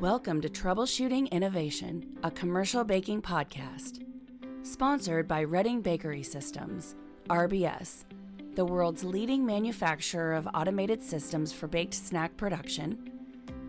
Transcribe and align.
Welcome 0.00 0.42
to 0.42 0.50
Troubleshooting 0.50 1.30
Innovation, 1.30 2.18
a 2.22 2.30
commercial 2.30 2.84
baking 2.84 3.22
podcast. 3.22 4.04
Sponsored 4.62 5.26
by 5.26 5.40
Reading 5.40 5.80
Bakery 5.80 6.22
Systems, 6.22 6.96
RBS, 7.30 8.04
the 8.56 8.64
world's 8.66 9.04
leading 9.04 9.46
manufacturer 9.46 10.34
of 10.34 10.46
automated 10.52 11.02
systems 11.02 11.50
for 11.50 11.66
baked 11.66 11.94
snack 11.94 12.36
production, 12.36 13.10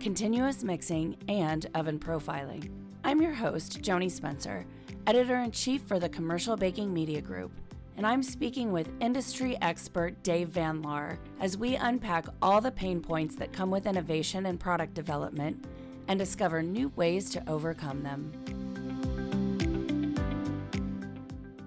continuous 0.02 0.66
mixing, 0.66 1.16
and 1.30 1.68
oven 1.76 1.98
profiling. 1.98 2.72
I'm 3.06 3.22
your 3.22 3.34
host, 3.34 3.82
Joni 3.82 4.12
Spencer, 4.12 4.66
editor 5.08 5.38
in 5.38 5.52
chief 5.52 5.84
for 5.84 5.98
the 5.98 6.10
Commercial 6.10 6.58
Baking 6.58 6.94
Media 6.94 7.22
Group, 7.22 7.54
and 7.96 8.06
I'm 8.06 8.22
speaking 8.22 8.74
with 8.74 8.92
industry 9.00 9.58
expert 9.62 10.22
Dave 10.24 10.50
Van 10.50 10.82
Laar 10.82 11.20
as 11.40 11.58
we 11.58 11.78
unpack 11.78 12.26
all 12.42 12.60
the 12.60 12.70
pain 12.70 13.00
points 13.00 13.38
that 13.38 13.54
come 13.54 13.72
with 13.72 13.88
innovation 13.88 14.48
and 14.48 14.60
product 14.60 14.94
development 14.94 15.66
and 16.08 16.18
discover 16.20 16.62
new 16.64 16.90
ways 16.96 17.30
to 17.32 17.44
overcome 17.50 18.04
them. 18.04 18.32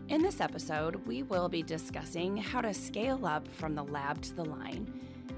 In 0.08 0.22
this 0.22 0.40
episode, 0.40 0.96
we 1.06 1.22
will 1.22 1.48
be 1.48 1.62
discussing 1.62 2.36
how 2.36 2.60
to 2.60 2.74
scale 2.74 3.26
up 3.26 3.46
from 3.46 3.74
the 3.74 3.84
lab 3.84 4.20
to 4.22 4.34
the 4.34 4.44
line, 4.44 4.92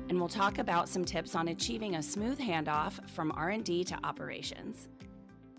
and 0.09 0.19
we'll 0.19 0.29
talk 0.29 0.59
about 0.59 0.89
some 0.89 1.05
tips 1.05 1.35
on 1.35 1.49
achieving 1.49 1.97
a 1.97 2.03
smooth 2.03 2.39
handoff 2.39 3.09
from 3.11 3.33
R&D 3.33 3.85
to 3.85 3.99
operations. 4.03 4.89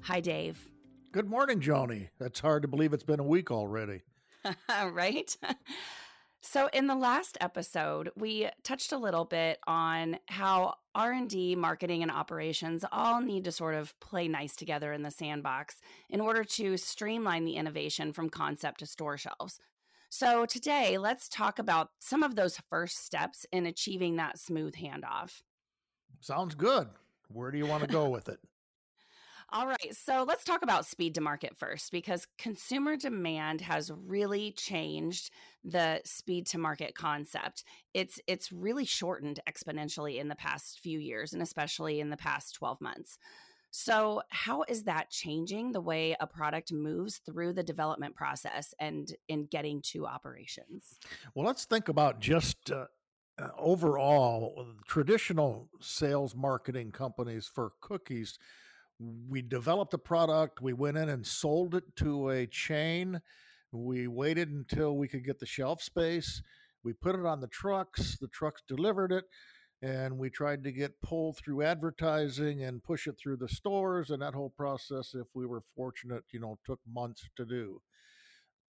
Hi 0.01 0.19
Dave. 0.19 0.69
Good 1.11 1.29
morning, 1.29 1.59
Joni. 1.59 2.09
It's 2.19 2.39
hard 2.39 2.63
to 2.63 2.67
believe 2.67 2.91
it's 2.91 3.03
been 3.03 3.19
a 3.19 3.23
week 3.23 3.51
already. 3.51 4.01
right? 4.91 5.37
So 6.45 6.67
in 6.73 6.87
the 6.87 6.95
last 6.95 7.37
episode, 7.39 8.11
we 8.17 8.49
touched 8.63 8.91
a 8.91 8.97
little 8.97 9.23
bit 9.23 9.59
on 9.65 10.19
how 10.27 10.75
R&D, 10.93 11.55
marketing 11.55 12.03
and 12.03 12.11
operations 12.11 12.83
all 12.91 13.21
need 13.21 13.45
to 13.45 13.51
sort 13.51 13.75
of 13.75 13.97
play 14.01 14.27
nice 14.27 14.53
together 14.53 14.91
in 14.91 15.03
the 15.03 15.09
sandbox 15.09 15.79
in 16.09 16.19
order 16.19 16.43
to 16.43 16.75
streamline 16.75 17.45
the 17.45 17.55
innovation 17.55 18.11
from 18.11 18.29
concept 18.29 18.79
to 18.79 18.85
store 18.85 19.17
shelves. 19.17 19.61
So 20.09 20.45
today, 20.45 20.97
let's 20.97 21.29
talk 21.29 21.59
about 21.59 21.91
some 21.99 22.23
of 22.23 22.35
those 22.35 22.59
first 22.69 23.05
steps 23.05 23.45
in 23.53 23.65
achieving 23.65 24.17
that 24.17 24.37
smooth 24.37 24.75
handoff. 24.75 25.41
Sounds 26.19 26.55
good. 26.55 26.89
Where 27.29 27.51
do 27.51 27.57
you 27.57 27.65
want 27.65 27.83
to 27.83 27.89
go 27.89 28.09
with 28.09 28.27
it? 28.27 28.39
All 29.55 29.67
right, 29.67 29.95
so 29.95 30.25
let's 30.27 30.43
talk 30.43 30.63
about 30.63 30.83
speed 30.83 31.13
to 31.13 31.21
market 31.21 31.55
first 31.55 31.91
because 31.91 32.25
consumer 32.39 32.97
demand 32.97 33.61
has 33.61 33.91
really 34.07 34.51
changed 34.53 35.29
the 35.63 36.01
speed 36.05 36.47
to 36.47 36.57
market 36.57 36.95
concept. 36.95 37.63
It's 37.93 38.19
it's 38.25 38.51
really 38.51 38.83
shortened 38.83 39.41
exponentially 39.47 40.19
in 40.19 40.27
the 40.27 40.35
past 40.35 40.79
few 40.79 40.97
years 40.97 41.33
and 41.33 41.41
especially 41.43 41.99
in 41.99 42.09
the 42.09 42.17
past 42.17 42.55
12 42.55 42.81
months. 42.81 43.19
So, 43.69 44.23
how 44.29 44.63
is 44.63 44.85
that 44.85 45.11
changing 45.11 45.71
the 45.71 45.81
way 45.81 46.15
a 46.19 46.25
product 46.25 46.73
moves 46.73 47.17
through 47.17 47.53
the 47.53 47.63
development 47.63 48.15
process 48.15 48.73
and 48.79 49.15
in 49.27 49.45
getting 49.45 49.83
to 49.91 50.07
operations? 50.07 50.97
Well, 51.35 51.45
let's 51.45 51.65
think 51.65 51.89
about 51.89 52.19
just 52.19 52.71
uh, 52.71 52.85
uh 53.39 53.49
overall 53.55 54.65
traditional 54.87 55.69
sales 55.79 56.35
marketing 56.35 56.91
companies 56.91 57.45
for 57.45 57.73
cookies 57.81 58.39
we 59.27 59.41
developed 59.41 59.93
a 59.93 59.97
product 59.97 60.61
we 60.61 60.73
went 60.73 60.97
in 60.97 61.09
and 61.09 61.25
sold 61.25 61.75
it 61.75 61.83
to 61.97 62.29
a 62.29 62.47
chain. 62.47 63.21
We 63.71 64.07
waited 64.07 64.49
until 64.49 64.97
we 64.97 65.07
could 65.07 65.25
get 65.25 65.39
the 65.39 65.45
shelf 65.45 65.81
space. 65.81 66.41
We 66.83 66.93
put 66.93 67.15
it 67.15 67.25
on 67.25 67.39
the 67.39 67.47
trucks 67.47 68.17
the 68.19 68.27
trucks 68.27 68.61
delivered 68.67 69.11
it 69.11 69.25
and 69.81 70.17
we 70.17 70.29
tried 70.29 70.63
to 70.63 70.71
get 70.71 71.01
pulled 71.01 71.37
through 71.37 71.61
advertising 71.61 72.63
and 72.63 72.83
push 72.83 73.07
it 73.07 73.17
through 73.17 73.37
the 73.37 73.49
stores 73.49 74.09
and 74.09 74.21
that 74.21 74.33
whole 74.33 74.51
process 74.51 75.13
if 75.13 75.27
we 75.33 75.45
were 75.45 75.61
fortunate 75.75 76.23
you 76.31 76.39
know 76.39 76.57
took 76.65 76.79
months 76.91 77.29
to 77.35 77.45
do. 77.45 77.81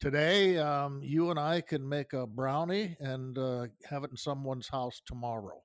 Today 0.00 0.58
um, 0.58 1.00
you 1.02 1.30
and 1.30 1.38
i 1.38 1.60
can 1.60 1.88
make 1.88 2.12
a 2.12 2.26
brownie 2.26 2.96
and 3.00 3.38
uh, 3.38 3.66
have 3.88 4.04
it 4.04 4.10
in 4.10 4.16
someone's 4.16 4.68
house 4.68 5.00
tomorrow. 5.06 5.62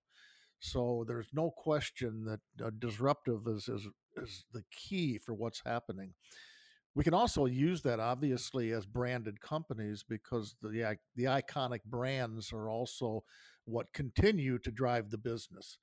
So 0.59 1.05
there's 1.07 1.29
no 1.33 1.51
question 1.51 2.25
that 2.25 2.65
uh, 2.65 2.71
disruptive 2.77 3.47
is, 3.47 3.69
is 3.69 3.87
is 4.23 4.45
the 4.53 4.63
key 4.71 5.17
for 5.17 5.33
what's 5.33 5.61
happening. 5.65 6.13
We 6.95 7.03
can 7.03 7.13
also 7.13 7.45
use 7.45 7.81
that 7.83 7.99
obviously 7.99 8.71
as 8.71 8.85
branded 8.85 9.39
companies 9.39 10.03
because 10.07 10.55
the 10.61 10.97
the 11.15 11.23
iconic 11.25 11.83
brands 11.85 12.51
are 12.51 12.69
also 12.69 13.23
what 13.65 13.93
continue 13.93 14.57
to 14.59 14.71
drive 14.71 15.11
the 15.11 15.17
business. 15.17 15.77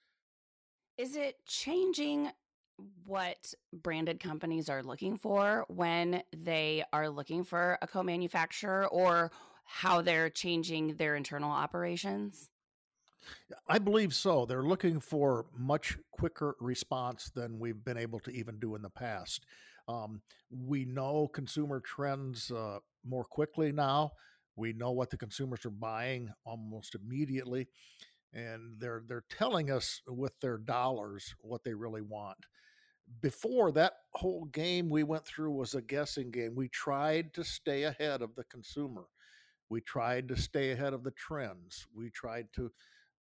Is 0.99 1.17
it 1.17 1.37
changing 1.47 2.31
what 3.05 3.55
branded 3.73 4.21
companies 4.21 4.69
are 4.69 4.83
looking 4.83 5.17
for 5.17 5.65
when 5.69 6.23
they 6.37 6.85
are 6.93 7.09
looking 7.09 7.45
for 7.45 7.79
a 7.81 7.87
co-manufacturer 7.87 8.87
or 8.89 9.31
how 9.65 10.03
they're 10.03 10.31
changing 10.31 10.97
their 10.97 11.17
internal 11.17 11.51
operations? 11.51 12.51
I 13.69 13.79
believe 13.79 14.15
so. 14.15 14.45
They're 14.47 14.63
looking 14.63 15.01
for 15.01 15.47
much 15.57 15.99
quicker 16.13 16.57
response 16.61 17.31
than 17.35 17.59
we've 17.59 17.85
been 17.85 17.99
able 17.99 18.21
to 18.21 18.31
even 18.31 18.59
do 18.59 18.75
in 18.75 18.83
the 18.83 18.91
past. 18.91 19.45
Um, 19.89 20.21
we 20.51 20.85
know 20.85 21.29
consumer 21.29 21.81
trends 21.81 22.51
uh, 22.51 22.79
more 23.05 23.25
quickly 23.25 23.73
now. 23.73 24.13
We 24.57 24.73
know 24.73 24.91
what 24.93 25.11
the 25.11 25.17
consumers 25.17 25.65
are 25.67 25.71
buying 25.71 26.31
almost 26.45 26.95
immediately, 26.95 27.69
and 28.33 28.81
they're 28.81 29.03
they're 29.07 29.25
telling 29.31 29.71
us 29.71 30.03
with 30.09 30.39
their 30.41 30.59
dollars 30.59 31.35
what 31.41 31.65
they 31.65 31.75
really 31.75 32.03
want. 32.03 32.39
Before 33.21 33.73
that 33.73 33.95
whole 34.15 34.47
game 34.47 34.89
we 34.91 35.05
went 35.05 35.25
through 35.27 35.53
was 35.53 35.75
a 35.75 35.83
guessing 35.83 36.31
game. 36.31 36.55
We 36.55 36.69
tried 36.69 37.35
to 37.35 37.45
stay 37.45 37.85
ahead 37.85 38.23
of 38.23 38.35
the 38.35 38.45
consumer. 38.45 39.05
We 39.69 39.81
tried 39.81 40.29
to 40.29 40.37
stay 40.37 40.73
ahead 40.73 40.93
of 40.95 41.05
the 41.05 41.13
trends. 41.13 41.87
We 41.95 42.11
tried 42.11 42.49
to 42.55 42.73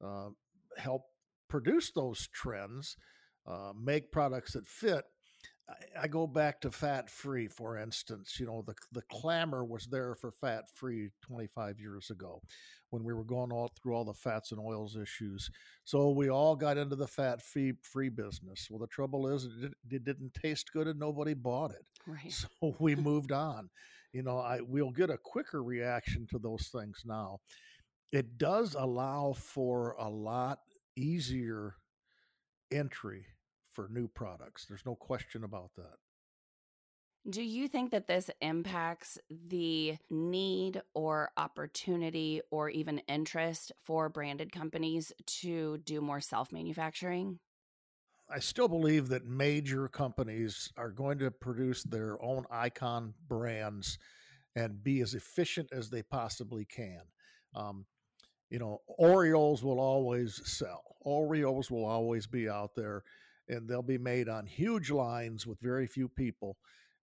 uh, 0.04 0.30
help 0.78 1.04
produce 1.50 1.92
those 1.92 2.28
trends, 2.34 2.98
uh, 3.48 3.72
make 3.80 4.12
products 4.12 4.54
that 4.54 4.68
fit. 4.68 5.04
I, 5.70 6.04
I 6.04 6.08
go 6.08 6.28
back 6.28 6.62
to 6.62 6.72
fat 6.72 7.10
free, 7.10 7.48
for 7.48 7.78
instance. 7.78 8.38
You 8.40 8.48
know, 8.48 8.64
the 8.66 8.76
the 8.92 9.04
clamor 9.12 9.64
was 9.64 9.88
there 9.88 10.16
for 10.16 10.32
fat 10.32 10.66
free 10.76 11.10
25 11.24 11.80
years 11.80 12.10
ago, 12.10 12.42
when 12.90 13.04
we 13.04 13.14
were 13.14 13.24
going 13.24 13.52
all 13.52 13.72
through 13.82 13.94
all 13.96 14.06
the 14.06 14.14
fats 14.14 14.52
and 14.52 14.60
oils 14.60 14.96
issues. 14.96 15.50
So 15.84 16.12
we 16.12 16.30
all 16.30 16.56
got 16.56 16.78
into 16.78 16.96
the 16.96 17.08
fat 17.08 17.42
free 17.42 17.74
free 17.82 18.10
business. 18.10 18.68
Well, 18.70 18.80
the 18.80 18.88
trouble 18.88 19.28
is, 19.28 19.46
it, 19.46 19.74
it 19.90 20.04
didn't 20.04 20.34
taste 20.34 20.72
good 20.72 20.88
and 20.88 21.00
nobody 21.00 21.34
bought 21.34 21.72
it. 21.72 21.86
Right. 22.08 22.32
So 22.32 22.76
we 22.80 22.96
moved 22.96 23.32
on. 23.32 23.68
You 24.14 24.22
know, 24.22 24.38
I 24.38 24.60
we'll 24.62 24.92
get 24.92 25.10
a 25.10 25.18
quicker 25.18 25.64
reaction 25.64 26.28
to 26.30 26.38
those 26.38 26.68
things 26.68 27.02
now 27.04 27.40
it 28.12 28.38
does 28.38 28.76
allow 28.76 29.34
for 29.34 29.96
a 30.00 30.10
lot 30.10 30.60
easier 30.96 31.76
entry 32.72 33.26
for 33.74 33.88
new 33.90 34.08
products. 34.08 34.66
There's 34.66 34.86
no 34.86 34.96
question 34.96 35.44
about 35.44 35.72
that. 35.76 35.98
Do 37.28 37.42
you 37.42 37.68
think 37.68 37.90
that 37.92 38.06
this 38.06 38.30
impacts 38.40 39.18
the 39.30 39.98
need 40.12 40.82
or 40.94 41.32
opportunity 41.38 42.42
or 42.52 42.70
even 42.70 43.00
interest 43.08 43.72
for 43.84 44.10
branded 44.10 44.52
companies 44.52 45.12
to 45.42 45.80
do 45.80 46.02
more 46.02 46.20
self 46.20 46.52
manufacturing? 46.52 47.40
I 48.30 48.40
still 48.40 48.68
believe 48.68 49.10
that 49.10 49.26
major 49.26 49.88
companies 49.88 50.72
are 50.78 50.90
going 50.90 51.20
to 51.20 51.32
produce 51.32 51.84
their 51.84 52.22
own 52.24 52.46
icon 52.52 53.14
brands 53.28 53.98
and 54.56 54.84
be 54.84 55.02
as 55.02 55.14
efficient 55.14 55.70
as 55.72 55.90
they 55.90 56.02
possibly 56.04 56.66
can. 56.66 57.02
Um, 57.56 57.86
you 58.50 58.60
know, 58.60 58.82
Oreos 59.00 59.64
will 59.64 59.80
always 59.80 60.42
sell. 60.46 60.96
Oreos 61.06 61.70
will 61.70 61.86
always 61.86 62.28
be 62.28 62.50
out 62.50 62.76
there, 62.76 63.04
and 63.48 63.68
they'll 63.68 63.82
be 63.82 63.98
made 63.98 64.30
on 64.30 64.46
huge 64.46 64.92
lines 64.92 65.46
with 65.46 65.60
very 65.60 65.88
few 65.88 66.08
people. 66.10 66.58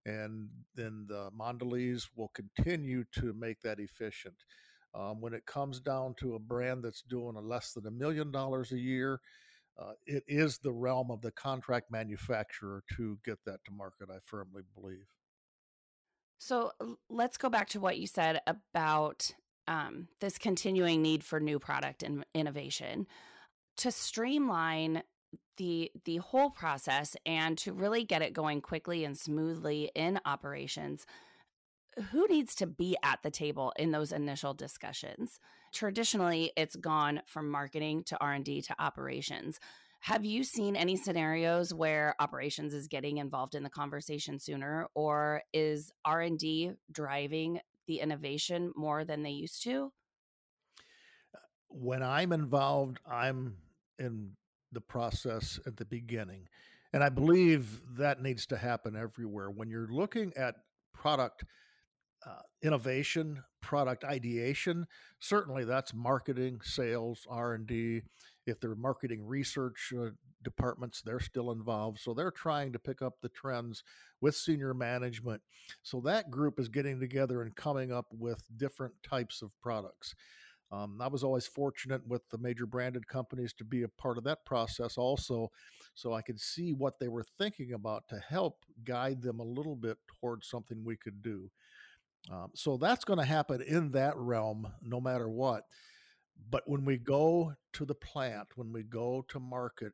And 0.05 0.49
then 0.75 1.05
the 1.07 1.29
Mondelez 1.31 2.09
will 2.15 2.29
continue 2.29 3.05
to 3.19 3.33
make 3.33 3.61
that 3.61 3.79
efficient. 3.79 4.35
Um, 4.93 5.21
when 5.21 5.33
it 5.33 5.45
comes 5.45 5.79
down 5.79 6.15
to 6.19 6.35
a 6.35 6.39
brand 6.39 6.83
that's 6.83 7.01
doing 7.01 7.35
a 7.35 7.41
less 7.41 7.71
than 7.73 7.87
a 7.87 7.91
million 7.91 8.31
dollars 8.31 8.71
a 8.71 8.77
year, 8.77 9.21
uh, 9.77 9.93
it 10.05 10.23
is 10.27 10.59
the 10.59 10.71
realm 10.71 11.09
of 11.09 11.21
the 11.21 11.31
contract 11.31 11.89
manufacturer 11.89 12.83
to 12.95 13.17
get 13.25 13.39
that 13.45 13.63
to 13.65 13.71
market, 13.71 14.09
I 14.11 14.17
firmly 14.25 14.61
believe. 14.75 15.07
So 16.37 16.71
let's 17.09 17.37
go 17.37 17.49
back 17.49 17.69
to 17.69 17.79
what 17.79 17.97
you 17.97 18.05
said 18.05 18.41
about 18.45 19.31
um, 19.67 20.07
this 20.19 20.37
continuing 20.37 21.01
need 21.01 21.23
for 21.23 21.39
new 21.39 21.59
product 21.59 22.03
and 22.03 22.25
innovation 22.33 23.07
to 23.77 23.91
streamline 23.91 25.03
the 25.57 25.91
the 26.05 26.17
whole 26.17 26.49
process 26.49 27.15
and 27.25 27.57
to 27.57 27.73
really 27.73 28.03
get 28.03 28.21
it 28.21 28.33
going 28.33 28.61
quickly 28.61 29.03
and 29.05 29.17
smoothly 29.17 29.91
in 29.95 30.19
operations 30.25 31.05
who 32.11 32.27
needs 32.27 32.55
to 32.55 32.65
be 32.65 32.97
at 33.03 33.21
the 33.21 33.29
table 33.29 33.71
in 33.77 33.91
those 33.91 34.11
initial 34.11 34.53
discussions? 34.53 35.39
Traditionally 35.71 36.51
it's 36.57 36.75
gone 36.75 37.21
from 37.27 37.49
marketing 37.49 38.03
to 38.05 38.17
r&d 38.19 38.61
to 38.63 38.75
operations. 38.79 39.59
Have 40.01 40.25
you 40.25 40.43
seen 40.43 40.75
any 40.75 40.97
scenarios 40.97 41.73
where 41.73 42.13
operations 42.19 42.73
is 42.73 42.89
getting 42.89 43.19
involved 43.19 43.55
in 43.55 43.63
the 43.63 43.69
conversation 43.69 44.37
sooner 44.37 44.87
or 44.95 45.43
is 45.53 45.93
R&D 46.03 46.73
driving 46.91 47.61
the 47.87 47.99
innovation 47.99 48.71
more 48.75 49.05
than 49.05 49.23
they 49.23 49.31
used 49.31 49.63
to? 49.63 49.91
When 51.69 52.03
I'm 52.03 52.31
involved, 52.31 52.99
I'm 53.09 53.57
in 53.99 54.31
the 54.71 54.81
process 54.81 55.59
at 55.65 55.77
the 55.77 55.85
beginning. 55.85 56.47
And 56.93 57.03
I 57.03 57.09
believe 57.09 57.81
that 57.97 58.21
needs 58.21 58.45
to 58.47 58.57
happen 58.57 58.95
everywhere. 58.95 59.49
When 59.49 59.69
you're 59.69 59.87
looking 59.87 60.31
at 60.37 60.55
product 60.93 61.43
uh, 62.25 62.41
innovation, 62.61 63.43
product 63.61 64.03
ideation, 64.03 64.85
certainly 65.19 65.65
that's 65.65 65.93
marketing, 65.93 66.61
sales, 66.63 67.25
R&D. 67.29 68.03
If 68.45 68.59
they're 68.59 68.75
marketing 68.75 69.25
research 69.25 69.93
uh, 69.97 70.09
departments, 70.43 71.01
they're 71.01 71.19
still 71.19 71.51
involved. 71.51 71.99
So 71.99 72.13
they're 72.13 72.31
trying 72.31 72.73
to 72.73 72.79
pick 72.79 73.01
up 73.01 73.15
the 73.21 73.29
trends 73.29 73.83
with 74.21 74.35
senior 74.35 74.73
management. 74.73 75.41
So 75.81 76.01
that 76.01 76.29
group 76.29 76.59
is 76.59 76.67
getting 76.67 76.99
together 76.99 77.41
and 77.41 77.55
coming 77.55 77.91
up 77.91 78.07
with 78.11 78.43
different 78.57 78.93
types 79.03 79.41
of 79.41 79.51
products. 79.61 80.13
Um, 80.71 80.99
I 80.99 81.07
was 81.07 81.23
always 81.23 81.45
fortunate 81.45 82.01
with 82.07 82.27
the 82.31 82.39
major 82.39 82.65
branded 82.65 83.07
companies 83.07 83.53
to 83.53 83.63
be 83.63 83.83
a 83.83 83.87
part 83.87 84.17
of 84.17 84.23
that 84.23 84.43
process 84.43 84.97
also, 84.97 85.51
so 85.93 86.13
I 86.13 86.23
could 86.23 86.39
see 86.39 86.73
what 86.73 86.97
they 86.99 87.09
were 87.09 87.25
thinking 87.37 87.73
about 87.73 88.07
to 88.09 88.19
help 88.27 88.65
guide 88.83 89.21
them 89.21 89.39
a 89.39 89.43
little 89.43 89.75
bit 89.75 89.97
towards 90.19 90.47
something 90.47 90.83
we 90.83 90.97
could 90.97 91.21
do. 91.21 91.51
Um, 92.31 92.49
so 92.55 92.77
that's 92.77 93.05
going 93.05 93.19
to 93.19 93.25
happen 93.25 93.61
in 93.61 93.91
that 93.91 94.17
realm 94.17 94.67
no 94.81 94.99
matter 94.99 95.29
what. 95.29 95.65
But 96.49 96.63
when 96.67 96.85
we 96.85 96.97
go 96.97 97.53
to 97.73 97.85
the 97.85 97.95
plant, 97.95 98.47
when 98.55 98.71
we 98.71 98.83
go 98.83 99.25
to 99.29 99.39
market, 99.39 99.93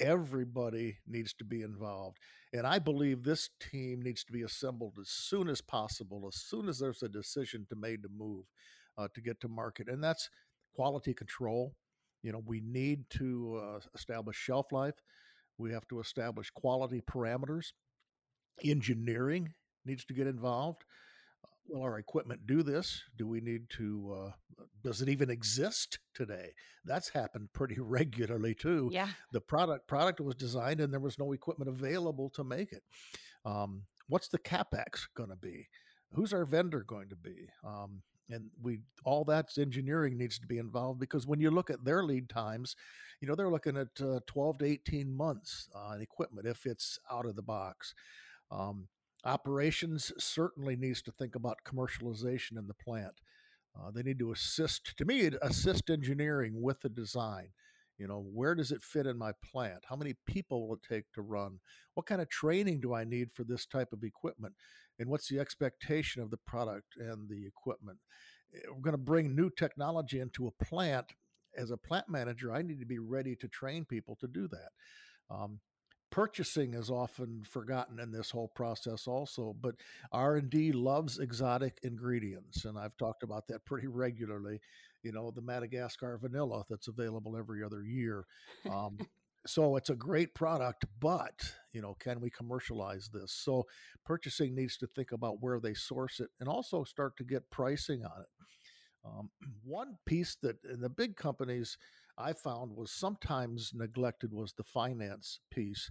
everybody 0.00 0.98
needs 1.06 1.32
to 1.34 1.44
be 1.44 1.62
involved. 1.62 2.18
And 2.52 2.66
I 2.66 2.78
believe 2.78 3.22
this 3.22 3.50
team 3.60 4.00
needs 4.02 4.24
to 4.24 4.32
be 4.32 4.42
assembled 4.42 4.94
as 5.00 5.08
soon 5.08 5.48
as 5.48 5.60
possible, 5.60 6.26
as 6.28 6.36
soon 6.40 6.68
as 6.68 6.78
there's 6.78 7.02
a 7.02 7.08
decision 7.08 7.66
to 7.68 7.76
made 7.76 8.02
to 8.02 8.08
move 8.08 8.44
uh, 8.96 9.08
to 9.14 9.20
get 9.20 9.40
to 9.40 9.48
market. 9.48 9.88
And 9.88 10.02
that's 10.02 10.28
quality 10.74 11.14
control. 11.14 11.74
You 12.22 12.32
know, 12.32 12.42
we 12.44 12.60
need 12.60 13.08
to 13.10 13.60
uh, 13.62 13.80
establish 13.94 14.36
shelf 14.36 14.72
life. 14.72 14.94
We 15.58 15.72
have 15.72 15.86
to 15.88 16.00
establish 16.00 16.50
quality 16.50 17.00
parameters. 17.00 17.72
Engineering 18.64 19.54
needs 19.84 20.04
to 20.06 20.14
get 20.14 20.26
involved. 20.26 20.84
Will 21.68 21.82
our 21.82 21.98
equipment 21.98 22.46
do 22.46 22.62
this? 22.62 23.02
Do 23.16 23.26
we 23.26 23.40
need 23.40 23.68
to? 23.76 24.16
Uh, 24.18 24.64
does 24.82 25.02
it 25.02 25.08
even 25.08 25.30
exist 25.30 25.98
today? 26.14 26.52
That's 26.84 27.08
happened 27.08 27.48
pretty 27.52 27.76
regularly 27.78 28.54
too. 28.54 28.90
Yeah. 28.92 29.08
The 29.32 29.40
product 29.40 29.86
product 29.86 30.20
was 30.20 30.34
designed 30.34 30.80
and 30.80 30.92
there 30.92 31.00
was 31.00 31.18
no 31.18 31.32
equipment 31.32 31.68
available 31.68 32.30
to 32.30 32.44
make 32.44 32.72
it. 32.72 32.82
Um, 33.44 33.82
what's 34.08 34.28
the 34.28 34.38
capex 34.38 35.06
going 35.14 35.30
to 35.30 35.36
be? 35.36 35.68
Who's 36.12 36.32
our 36.32 36.44
vendor 36.44 36.84
going 36.84 37.10
to 37.10 37.16
be? 37.16 37.48
Um, 37.62 38.02
and 38.30 38.50
we 38.62 38.80
all 39.04 39.24
that's 39.24 39.58
engineering 39.58 40.16
needs 40.16 40.38
to 40.38 40.46
be 40.46 40.58
involved 40.58 41.00
because 41.00 41.26
when 41.26 41.40
you 41.40 41.50
look 41.50 41.70
at 41.70 41.84
their 41.84 42.02
lead 42.02 42.28
times 42.28 42.76
you 43.20 43.28
know 43.28 43.34
they're 43.34 43.50
looking 43.50 43.76
at 43.76 43.88
uh, 44.02 44.20
12 44.26 44.58
to 44.58 44.64
18 44.66 45.10
months 45.10 45.68
on 45.74 46.00
equipment 46.00 46.46
if 46.46 46.66
it's 46.66 46.98
out 47.10 47.26
of 47.26 47.36
the 47.36 47.42
box 47.42 47.94
um, 48.50 48.86
operations 49.24 50.12
certainly 50.18 50.76
needs 50.76 51.02
to 51.02 51.12
think 51.12 51.34
about 51.34 51.58
commercialization 51.66 52.58
in 52.58 52.66
the 52.66 52.74
plant 52.74 53.20
uh, 53.78 53.90
they 53.90 54.02
need 54.02 54.18
to 54.18 54.32
assist 54.32 54.96
to 54.96 55.04
me 55.04 55.30
assist 55.42 55.90
engineering 55.90 56.60
with 56.60 56.80
the 56.80 56.88
design 56.88 57.48
you 57.98 58.06
know 58.06 58.24
where 58.32 58.54
does 58.54 58.70
it 58.70 58.82
fit 58.82 59.06
in 59.06 59.18
my 59.18 59.32
plant 59.44 59.80
how 59.88 59.96
many 59.96 60.14
people 60.26 60.68
will 60.68 60.76
it 60.76 60.80
take 60.88 61.04
to 61.12 61.20
run 61.20 61.58
what 61.94 62.06
kind 62.06 62.20
of 62.20 62.28
training 62.28 62.80
do 62.80 62.94
i 62.94 63.04
need 63.04 63.28
for 63.34 63.44
this 63.44 63.66
type 63.66 63.92
of 63.92 64.04
equipment 64.04 64.54
and 64.98 65.08
what's 65.08 65.28
the 65.28 65.38
expectation 65.38 66.22
of 66.22 66.30
the 66.30 66.36
product 66.36 66.96
and 66.98 67.28
the 67.28 67.46
equipment. 67.46 67.98
Eh, 68.54 68.58
we're 68.68 68.82
going 68.82 68.92
to 68.92 68.98
bring 68.98 69.34
new 69.34 69.50
technology 69.50 70.20
into 70.20 70.46
a 70.46 70.64
plant. 70.64 71.06
As 71.56 71.70
a 71.70 71.76
plant 71.76 72.08
manager, 72.08 72.52
I 72.52 72.62
need 72.62 72.80
to 72.80 72.86
be 72.86 72.98
ready 72.98 73.34
to 73.36 73.48
train 73.48 73.84
people 73.84 74.16
to 74.20 74.28
do 74.28 74.48
that. 74.48 74.70
Um, 75.30 75.60
purchasing 76.10 76.74
is 76.74 76.90
often 76.90 77.42
forgotten 77.44 77.98
in 78.00 78.10
this 78.10 78.30
whole 78.30 78.48
process 78.48 79.06
also 79.06 79.54
but 79.60 79.74
r&d 80.12 80.72
loves 80.72 81.18
exotic 81.18 81.78
ingredients 81.82 82.64
and 82.64 82.78
i've 82.78 82.96
talked 82.96 83.22
about 83.22 83.46
that 83.46 83.64
pretty 83.64 83.86
regularly 83.86 84.60
you 85.02 85.12
know 85.12 85.30
the 85.30 85.42
madagascar 85.42 86.18
vanilla 86.18 86.64
that's 86.70 86.88
available 86.88 87.36
every 87.36 87.62
other 87.62 87.82
year 87.82 88.24
um, 88.70 88.96
so 89.46 89.76
it's 89.76 89.90
a 89.90 89.94
great 89.94 90.34
product 90.34 90.84
but 91.00 91.54
you 91.72 91.80
know 91.80 91.96
can 91.98 92.20
we 92.20 92.30
commercialize 92.30 93.08
this? 93.12 93.32
So 93.32 93.66
purchasing 94.04 94.54
needs 94.54 94.76
to 94.78 94.86
think 94.86 95.12
about 95.12 95.40
where 95.40 95.60
they 95.60 95.74
source 95.74 96.20
it 96.20 96.28
and 96.40 96.48
also 96.48 96.84
start 96.84 97.16
to 97.18 97.24
get 97.24 97.50
pricing 97.50 98.04
on 98.04 98.20
it. 98.20 98.28
Um, 99.04 99.30
one 99.64 99.96
piece 100.06 100.36
that 100.42 100.56
in 100.70 100.80
the 100.80 100.90
big 100.90 101.16
companies 101.16 101.78
i 102.18 102.32
found 102.32 102.76
was 102.76 102.90
sometimes 102.90 103.72
neglected 103.74 104.32
was 104.32 104.52
the 104.52 104.64
finance 104.64 105.40
piece. 105.50 105.90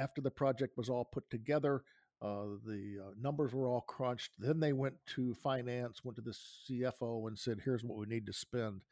After 0.00 0.20
the 0.20 0.30
project 0.30 0.76
was 0.76 0.88
all 0.88 1.04
put 1.04 1.28
together 1.30 1.82
uh, 2.20 2.58
the 2.66 2.96
uh, 3.00 3.10
numbers 3.20 3.52
were 3.54 3.68
all 3.68 3.82
crunched 3.82 4.32
then 4.38 4.60
they 4.60 4.72
went 4.72 4.94
to 5.14 5.34
finance 5.34 6.04
went 6.04 6.16
to 6.16 6.22
the 6.22 6.34
cfo 6.70 7.28
and 7.28 7.38
said 7.38 7.60
here's 7.64 7.84
what 7.84 7.98
we 7.98 8.06
need 8.06 8.26
to 8.26 8.32
spend. 8.32 8.82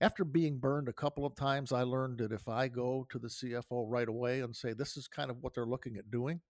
After 0.00 0.24
being 0.24 0.58
burned 0.58 0.88
a 0.88 0.92
couple 0.92 1.26
of 1.26 1.34
times, 1.34 1.72
I 1.72 1.82
learned 1.82 2.18
that 2.18 2.30
if 2.30 2.48
I 2.48 2.68
go 2.68 3.04
to 3.10 3.18
the 3.18 3.26
CFO 3.26 3.84
right 3.88 4.08
away 4.08 4.42
and 4.42 4.54
say, 4.54 4.72
this 4.72 4.96
is 4.96 5.08
kind 5.08 5.28
of 5.28 5.42
what 5.42 5.54
they're 5.54 5.66
looking 5.66 5.96
at 5.96 6.08
doing, 6.08 6.40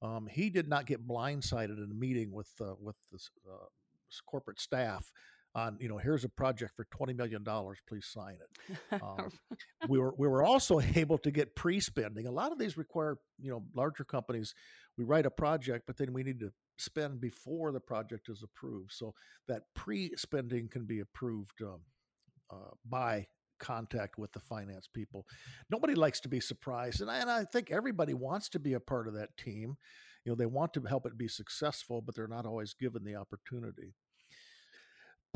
um, 0.00 0.26
he 0.26 0.48
did 0.48 0.68
not 0.68 0.86
get 0.86 1.06
blindsided 1.06 1.76
in 1.76 1.90
a 1.90 1.94
meeting 1.94 2.32
with 2.32 2.50
uh, 2.60 2.74
with 2.80 2.96
the 3.12 3.18
uh, 3.50 3.66
corporate 4.26 4.60
staff 4.60 5.12
on 5.58 5.76
you 5.80 5.88
know 5.88 5.98
here's 5.98 6.24
a 6.24 6.28
project 6.28 6.72
for 6.76 6.86
20 6.90 7.12
million 7.12 7.42
dollars 7.42 7.78
please 7.88 8.06
sign 8.06 8.36
it 8.40 9.00
um, 9.02 9.28
we 9.88 9.98
were 9.98 10.14
we 10.16 10.28
were 10.28 10.44
also 10.44 10.80
able 10.94 11.18
to 11.18 11.30
get 11.30 11.54
pre-spending 11.54 12.26
a 12.26 12.30
lot 12.30 12.52
of 12.52 12.58
these 12.58 12.76
require 12.76 13.18
you 13.40 13.50
know 13.50 13.62
larger 13.74 14.04
companies 14.04 14.54
we 14.96 15.04
write 15.04 15.26
a 15.26 15.30
project 15.30 15.84
but 15.86 15.96
then 15.96 16.12
we 16.12 16.22
need 16.22 16.40
to 16.40 16.50
spend 16.78 17.20
before 17.20 17.72
the 17.72 17.80
project 17.80 18.28
is 18.28 18.42
approved 18.42 18.92
so 18.92 19.12
that 19.48 19.62
pre-spending 19.74 20.68
can 20.68 20.84
be 20.84 21.00
approved 21.00 21.60
um, 21.62 21.80
uh, 22.50 22.74
by 22.88 23.26
contact 23.58 24.18
with 24.18 24.32
the 24.32 24.40
finance 24.40 24.88
people. 24.92 25.26
Nobody 25.70 25.94
likes 25.94 26.20
to 26.20 26.28
be 26.28 26.40
surprised, 26.40 27.00
and 27.00 27.10
I, 27.10 27.18
and 27.18 27.30
I 27.30 27.44
think 27.44 27.70
everybody 27.70 28.14
wants 28.14 28.48
to 28.50 28.58
be 28.58 28.74
a 28.74 28.80
part 28.80 29.08
of 29.08 29.14
that 29.14 29.36
team. 29.36 29.76
You 30.24 30.32
know, 30.32 30.36
they 30.36 30.46
want 30.46 30.74
to 30.74 30.82
help 30.82 31.06
it 31.06 31.18
be 31.18 31.28
successful, 31.28 32.00
but 32.00 32.14
they're 32.14 32.28
not 32.28 32.46
always 32.46 32.74
given 32.74 33.04
the 33.04 33.16
opportunity. 33.16 33.94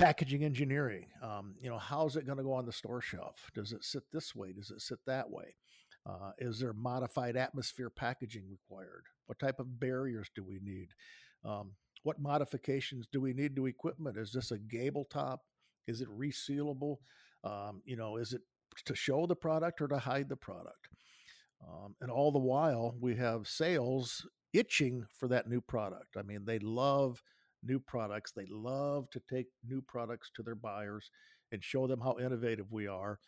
Packaging 0.02 0.42
engineering, 0.42 1.06
um, 1.22 1.54
you 1.60 1.70
know, 1.70 1.78
how's 1.78 2.16
it 2.16 2.26
going 2.26 2.38
to 2.38 2.42
go 2.42 2.52
on 2.52 2.66
the 2.66 2.72
store 2.72 3.00
shelf? 3.00 3.52
Does 3.54 3.72
it 3.72 3.84
sit 3.84 4.02
this 4.12 4.34
way? 4.34 4.52
Does 4.52 4.72
it 4.72 4.80
sit 4.80 4.98
that 5.06 5.30
way? 5.30 5.54
Uh, 6.04 6.32
is 6.38 6.58
there 6.58 6.72
modified 6.72 7.36
atmosphere 7.36 7.88
packaging 7.88 8.42
required? 8.50 9.04
What 9.26 9.38
type 9.38 9.60
of 9.60 9.78
barriers 9.78 10.28
do 10.34 10.42
we 10.42 10.58
need? 10.60 10.88
Um, 11.44 11.74
what 12.02 12.18
modifications 12.18 13.06
do 13.12 13.20
we 13.20 13.32
need 13.32 13.54
to 13.54 13.66
equipment? 13.66 14.16
Is 14.16 14.32
this 14.32 14.50
a 14.50 14.58
gable 14.58 15.04
top? 15.04 15.42
Is 15.86 16.00
it 16.00 16.08
resealable? 16.08 16.96
Um, 17.44 17.80
you 17.84 17.94
know, 17.94 18.16
is 18.16 18.32
it 18.32 18.40
to 18.86 18.96
show 18.96 19.28
the 19.28 19.36
product 19.36 19.80
or 19.80 19.86
to 19.86 19.98
hide 19.98 20.28
the 20.28 20.34
product? 20.34 20.88
Um, 21.62 21.94
and 22.00 22.10
all 22.10 22.32
the 22.32 22.40
while, 22.40 22.96
we 23.00 23.14
have 23.18 23.46
sales 23.46 24.26
itching 24.52 25.06
for 25.16 25.28
that 25.28 25.48
new 25.48 25.60
product. 25.60 26.16
I 26.18 26.22
mean, 26.22 26.44
they 26.44 26.58
love 26.58 27.22
new 27.62 27.78
products. 27.78 28.32
They 28.32 28.46
love 28.50 29.10
to 29.10 29.20
take 29.30 29.46
new 29.66 29.82
products 29.82 30.30
to 30.36 30.42
their 30.42 30.54
buyers 30.54 31.10
and 31.50 31.62
show 31.62 31.86
them 31.86 32.00
how 32.00 32.16
innovative 32.18 32.72
we 32.72 32.86
are. 32.86 33.18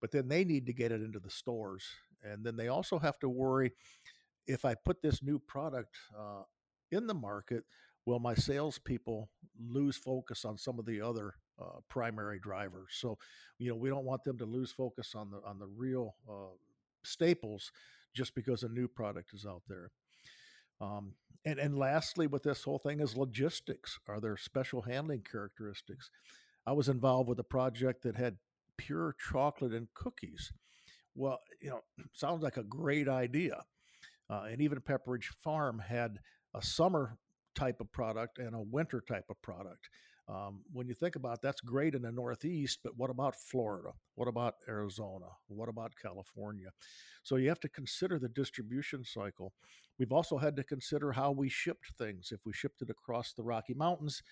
But 0.00 0.12
then 0.12 0.28
they 0.28 0.44
need 0.44 0.66
to 0.66 0.72
get 0.72 0.92
it 0.92 1.02
into 1.02 1.18
the 1.18 1.30
stores. 1.30 1.84
And 2.22 2.44
then 2.44 2.56
they 2.56 2.68
also 2.68 2.98
have 2.98 3.18
to 3.20 3.28
worry 3.28 3.72
if 4.46 4.64
I 4.64 4.74
put 4.74 5.02
this 5.02 5.22
new 5.22 5.38
product 5.38 5.96
uh, 6.18 6.42
in 6.90 7.06
the 7.06 7.14
market, 7.14 7.64
will 8.06 8.18
my 8.18 8.34
salespeople 8.34 9.30
lose 9.58 9.96
focus 9.96 10.44
on 10.44 10.58
some 10.58 10.78
of 10.78 10.86
the 10.86 11.00
other 11.00 11.34
uh, 11.60 11.80
primary 11.88 12.38
drivers. 12.40 12.90
So, 12.92 13.18
you 13.58 13.68
know, 13.68 13.76
we 13.76 13.90
don't 13.90 14.04
want 14.04 14.24
them 14.24 14.38
to 14.38 14.44
lose 14.46 14.72
focus 14.72 15.14
on 15.14 15.30
the 15.30 15.40
on 15.46 15.58
the 15.58 15.66
real 15.66 16.14
uh, 16.28 16.54
staples 17.04 17.70
just 18.14 18.34
because 18.34 18.62
a 18.62 18.68
new 18.68 18.88
product 18.88 19.32
is 19.34 19.46
out 19.46 19.62
there. 19.68 19.90
Um, 20.80 21.14
and 21.44 21.58
and 21.58 21.78
lastly, 21.78 22.26
with 22.26 22.42
this 22.42 22.64
whole 22.64 22.78
thing 22.78 23.00
is 23.00 23.16
logistics. 23.16 23.98
Are 24.06 24.20
there 24.20 24.36
special 24.36 24.82
handling 24.82 25.22
characteristics? 25.22 26.10
I 26.66 26.72
was 26.72 26.88
involved 26.88 27.28
with 27.28 27.38
a 27.38 27.44
project 27.44 28.02
that 28.02 28.16
had 28.16 28.36
pure 28.76 29.14
chocolate 29.30 29.72
and 29.72 29.88
cookies. 29.94 30.52
Well, 31.14 31.40
you 31.60 31.70
know, 31.70 31.80
sounds 32.12 32.42
like 32.42 32.56
a 32.56 32.62
great 32.62 33.08
idea. 33.08 33.62
Uh, 34.28 34.44
and 34.50 34.60
even 34.60 34.80
Pepperidge 34.80 35.26
Farm 35.42 35.80
had 35.80 36.18
a 36.54 36.62
summer 36.62 37.18
type 37.54 37.80
of 37.80 37.90
product 37.90 38.38
and 38.38 38.54
a 38.54 38.60
winter 38.60 39.02
type 39.06 39.24
of 39.28 39.40
product. 39.42 39.88
Um, 40.30 40.60
when 40.72 40.86
you 40.86 40.94
think 40.94 41.16
about 41.16 41.34
it, 41.34 41.40
that's 41.42 41.60
great 41.60 41.94
in 41.94 42.02
the 42.02 42.12
Northeast, 42.12 42.80
but 42.84 42.96
what 42.96 43.10
about 43.10 43.34
Florida? 43.34 43.90
What 44.14 44.28
about 44.28 44.54
Arizona? 44.68 45.26
What 45.48 45.68
about 45.68 45.92
California? 46.00 46.68
So 47.24 47.36
you 47.36 47.48
have 47.48 47.60
to 47.60 47.68
consider 47.68 48.18
the 48.18 48.28
distribution 48.28 49.04
cycle. 49.04 49.52
We've 49.98 50.12
also 50.12 50.38
had 50.38 50.54
to 50.56 50.64
consider 50.64 51.12
how 51.12 51.32
we 51.32 51.48
shipped 51.48 51.92
things. 51.98 52.30
If 52.32 52.40
we 52.46 52.52
shipped 52.52 52.80
it 52.80 52.90
across 52.90 53.32
the 53.32 53.42
Rocky 53.42 53.74
Mountains, 53.74 54.22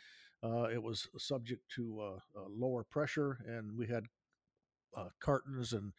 uh, 0.42 0.68
it 0.72 0.82
was 0.82 1.08
subject 1.18 1.62
to 1.74 2.00
uh, 2.00 2.40
lower 2.48 2.84
pressure, 2.84 3.38
and 3.46 3.76
we 3.76 3.88
had 3.88 4.04
uh, 4.96 5.08
cartons 5.20 5.72
and 5.72 5.92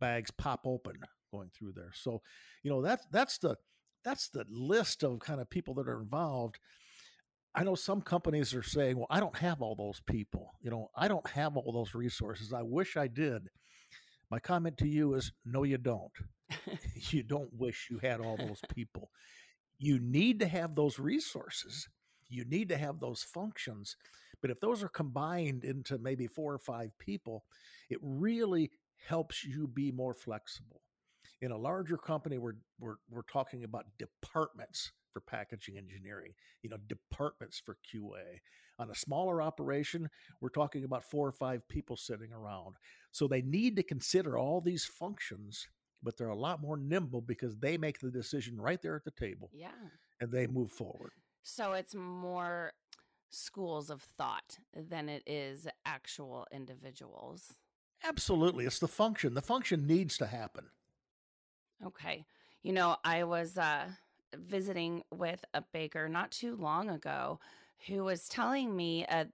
bags 0.00 0.30
pop 0.30 0.60
open 0.66 0.98
going 1.32 1.50
through 1.56 1.72
there. 1.72 1.92
So, 1.94 2.20
you 2.62 2.70
know 2.70 2.82
that's 2.82 3.06
that's 3.10 3.38
the 3.38 3.56
that's 4.04 4.28
the 4.28 4.44
list 4.48 5.02
of 5.02 5.18
kind 5.20 5.40
of 5.40 5.48
people 5.48 5.74
that 5.74 5.88
are 5.88 6.00
involved. 6.00 6.58
I 7.56 7.64
know 7.64 7.74
some 7.74 8.02
companies 8.02 8.54
are 8.54 8.62
saying, 8.62 8.98
well, 8.98 9.06
I 9.08 9.18
don't 9.18 9.36
have 9.38 9.62
all 9.62 9.74
those 9.74 10.02
people. 10.06 10.52
You 10.60 10.70
know, 10.70 10.90
I 10.94 11.08
don't 11.08 11.26
have 11.28 11.56
all 11.56 11.72
those 11.72 11.94
resources. 11.94 12.52
I 12.52 12.60
wish 12.60 12.98
I 12.98 13.08
did. 13.08 13.48
My 14.30 14.38
comment 14.38 14.76
to 14.78 14.88
you 14.88 15.14
is 15.14 15.32
no, 15.46 15.62
you 15.62 15.78
don't. 15.78 16.12
you 17.10 17.22
don't 17.22 17.52
wish 17.54 17.88
you 17.90 17.98
had 17.98 18.20
all 18.20 18.36
those 18.36 18.60
people. 18.74 19.08
You 19.78 19.98
need 19.98 20.40
to 20.40 20.48
have 20.48 20.74
those 20.74 20.98
resources, 20.98 21.88
you 22.28 22.44
need 22.44 22.68
to 22.68 22.76
have 22.76 23.00
those 23.00 23.22
functions. 23.22 23.96
But 24.42 24.50
if 24.50 24.60
those 24.60 24.82
are 24.82 24.88
combined 24.88 25.64
into 25.64 25.98
maybe 25.98 26.26
four 26.26 26.52
or 26.52 26.58
five 26.58 26.90
people, 26.98 27.44
it 27.88 27.98
really 28.02 28.70
helps 29.08 29.44
you 29.44 29.66
be 29.66 29.90
more 29.90 30.12
flexible. 30.12 30.82
In 31.40 31.52
a 31.52 31.56
larger 31.56 31.96
company, 31.96 32.36
we're, 32.36 32.56
we're, 32.78 32.96
we're 33.10 33.22
talking 33.22 33.64
about 33.64 33.86
departments 33.98 34.92
for 35.16 35.20
packaging 35.20 35.78
engineering, 35.78 36.34
you 36.62 36.68
know, 36.68 36.76
departments 36.88 37.58
for 37.64 37.78
QA. 37.90 38.40
On 38.78 38.90
a 38.90 38.94
smaller 38.94 39.40
operation, 39.40 40.10
we're 40.42 40.50
talking 40.50 40.84
about 40.84 41.06
four 41.06 41.26
or 41.26 41.32
five 41.32 41.66
people 41.70 41.96
sitting 41.96 42.34
around. 42.34 42.74
So 43.12 43.26
they 43.26 43.40
need 43.40 43.76
to 43.76 43.82
consider 43.82 44.36
all 44.36 44.60
these 44.60 44.84
functions, 44.84 45.66
but 46.02 46.18
they're 46.18 46.28
a 46.28 46.36
lot 46.36 46.60
more 46.60 46.76
nimble 46.76 47.22
because 47.22 47.56
they 47.56 47.78
make 47.78 47.98
the 47.98 48.10
decision 48.10 48.60
right 48.60 48.82
there 48.82 48.94
at 48.94 49.04
the 49.04 49.10
table. 49.10 49.48
Yeah. 49.54 49.70
And 50.20 50.30
they 50.30 50.46
move 50.46 50.70
forward. 50.70 51.12
So 51.42 51.72
it's 51.72 51.94
more 51.94 52.72
schools 53.30 53.88
of 53.88 54.02
thought 54.02 54.58
than 54.74 55.08
it 55.08 55.22
is 55.26 55.66
actual 55.86 56.46
individuals. 56.52 57.54
Absolutely. 58.04 58.66
It's 58.66 58.80
the 58.80 58.86
function. 58.86 59.32
The 59.32 59.40
function 59.40 59.86
needs 59.86 60.18
to 60.18 60.26
happen. 60.26 60.66
Okay. 61.86 62.26
You 62.62 62.74
know, 62.74 62.96
I 63.02 63.24
was 63.24 63.56
uh 63.56 63.86
visiting 64.40 65.02
with 65.10 65.44
a 65.54 65.62
baker 65.72 66.08
not 66.08 66.30
too 66.30 66.56
long 66.56 66.90
ago 66.90 67.38
who 67.86 68.04
was 68.04 68.28
telling 68.28 68.74
me 68.74 69.04
uh, 69.06 69.24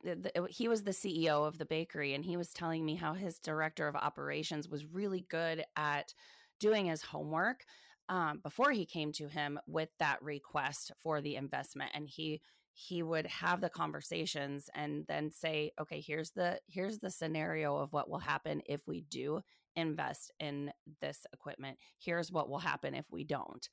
he 0.49 0.69
was 0.69 0.83
the 0.83 0.91
CEO 0.91 1.47
of 1.47 1.59
the 1.59 1.65
bakery 1.65 2.15
and 2.15 2.25
he 2.25 2.37
was 2.37 2.53
telling 2.53 2.85
me 2.85 2.97
how 2.97 3.15
his 3.15 3.39
director 3.39 3.87
of 3.87 3.95
operations 3.97 4.69
was 4.69 4.85
really 4.85 5.25
good 5.29 5.65
at 5.77 6.13
doing 6.59 6.87
his 6.87 7.03
homework 7.03 7.65
um, 8.09 8.41
before 8.43 8.73
he 8.73 8.85
came 8.85 9.13
to 9.13 9.29
him 9.29 9.59
with 9.67 9.89
that 9.99 10.21
request 10.23 10.93
for 11.03 11.21
the 11.21 11.37
investment. 11.37 11.93
And 11.95 12.09
he 12.09 12.41
he 12.75 13.03
would 13.03 13.27
have 13.27 13.61
the 13.61 13.69
conversations 13.69 14.71
and 14.75 15.05
then 15.07 15.31
say 15.31 15.73
okay 15.79 16.01
here's 16.01 16.31
the 16.31 16.59
here's 16.67 16.99
the 17.01 17.11
scenario 17.11 17.77
of 17.77 17.93
what 17.93 18.09
will 18.09 18.19
happen 18.19 18.63
if 18.65 18.81
we 18.87 19.03
do 19.11 19.43
invest 19.77 20.33
in 20.41 20.73
this 21.01 21.27
equipment. 21.33 21.79
Here's 21.99 22.33
what 22.33 22.49
will 22.49 22.59
happen 22.59 22.95
if 22.95 23.05
we 23.11 23.25
don't 23.25 23.69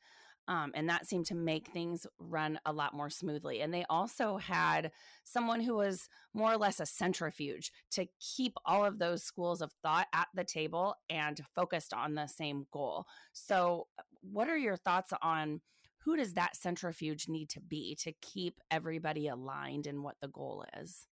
um, 0.49 0.71
and 0.73 0.89
that 0.89 1.07
seemed 1.07 1.27
to 1.27 1.35
make 1.35 1.67
things 1.67 2.07
run 2.17 2.59
a 2.65 2.73
lot 2.73 2.95
more 2.95 3.11
smoothly. 3.11 3.61
And 3.61 3.71
they 3.71 3.85
also 3.87 4.37
had 4.37 4.91
someone 5.23 5.61
who 5.61 5.75
was 5.75 6.09
more 6.33 6.51
or 6.51 6.57
less 6.57 6.79
a 6.79 6.87
centrifuge 6.87 7.71
to 7.91 8.07
keep 8.19 8.55
all 8.65 8.83
of 8.83 8.97
those 8.97 9.21
schools 9.21 9.61
of 9.61 9.71
thought 9.83 10.07
at 10.11 10.27
the 10.33 10.43
table 10.43 10.95
and 11.07 11.39
focused 11.53 11.93
on 11.93 12.15
the 12.15 12.25
same 12.25 12.65
goal. 12.71 13.05
So, 13.31 13.87
what 14.21 14.49
are 14.49 14.57
your 14.57 14.75
thoughts 14.75 15.13
on 15.21 15.61
who 15.99 16.17
does 16.17 16.33
that 16.33 16.55
centrifuge 16.55 17.29
need 17.29 17.49
to 17.49 17.61
be 17.61 17.95
to 18.01 18.11
keep 18.19 18.59
everybody 18.71 19.27
aligned 19.27 19.85
in 19.85 20.01
what 20.01 20.15
the 20.19 20.29
goal 20.29 20.65
is? 20.81 21.05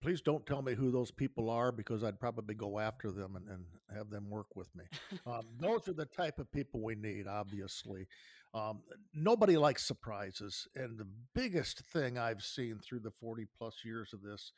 please 0.00 0.20
don't 0.20 0.46
tell 0.46 0.62
me 0.62 0.74
who 0.74 0.90
those 0.90 1.10
people 1.10 1.50
are 1.50 1.70
because 1.70 2.02
I'd 2.02 2.18
probably 2.18 2.54
go 2.54 2.78
after 2.78 3.10
them 3.10 3.36
and, 3.36 3.48
and 3.48 3.64
have 3.94 4.10
them 4.10 4.30
work 4.30 4.56
with 4.56 4.74
me. 4.74 4.84
Um, 5.26 5.42
those 5.58 5.86
are 5.86 5.92
the 5.92 6.06
type 6.06 6.38
of 6.38 6.50
people 6.50 6.80
we 6.82 6.94
need, 6.94 7.26
obviously. 7.26 8.06
Um, 8.52 8.80
nobody 9.14 9.56
likes 9.56 9.86
surprises. 9.86 10.66
And 10.74 10.98
the 10.98 11.06
biggest 11.34 11.80
thing 11.92 12.18
I've 12.18 12.42
seen 12.42 12.78
through 12.78 13.00
the 13.00 13.12
40 13.12 13.46
plus 13.56 13.82
years 13.84 14.12
of 14.12 14.22
this 14.22 14.52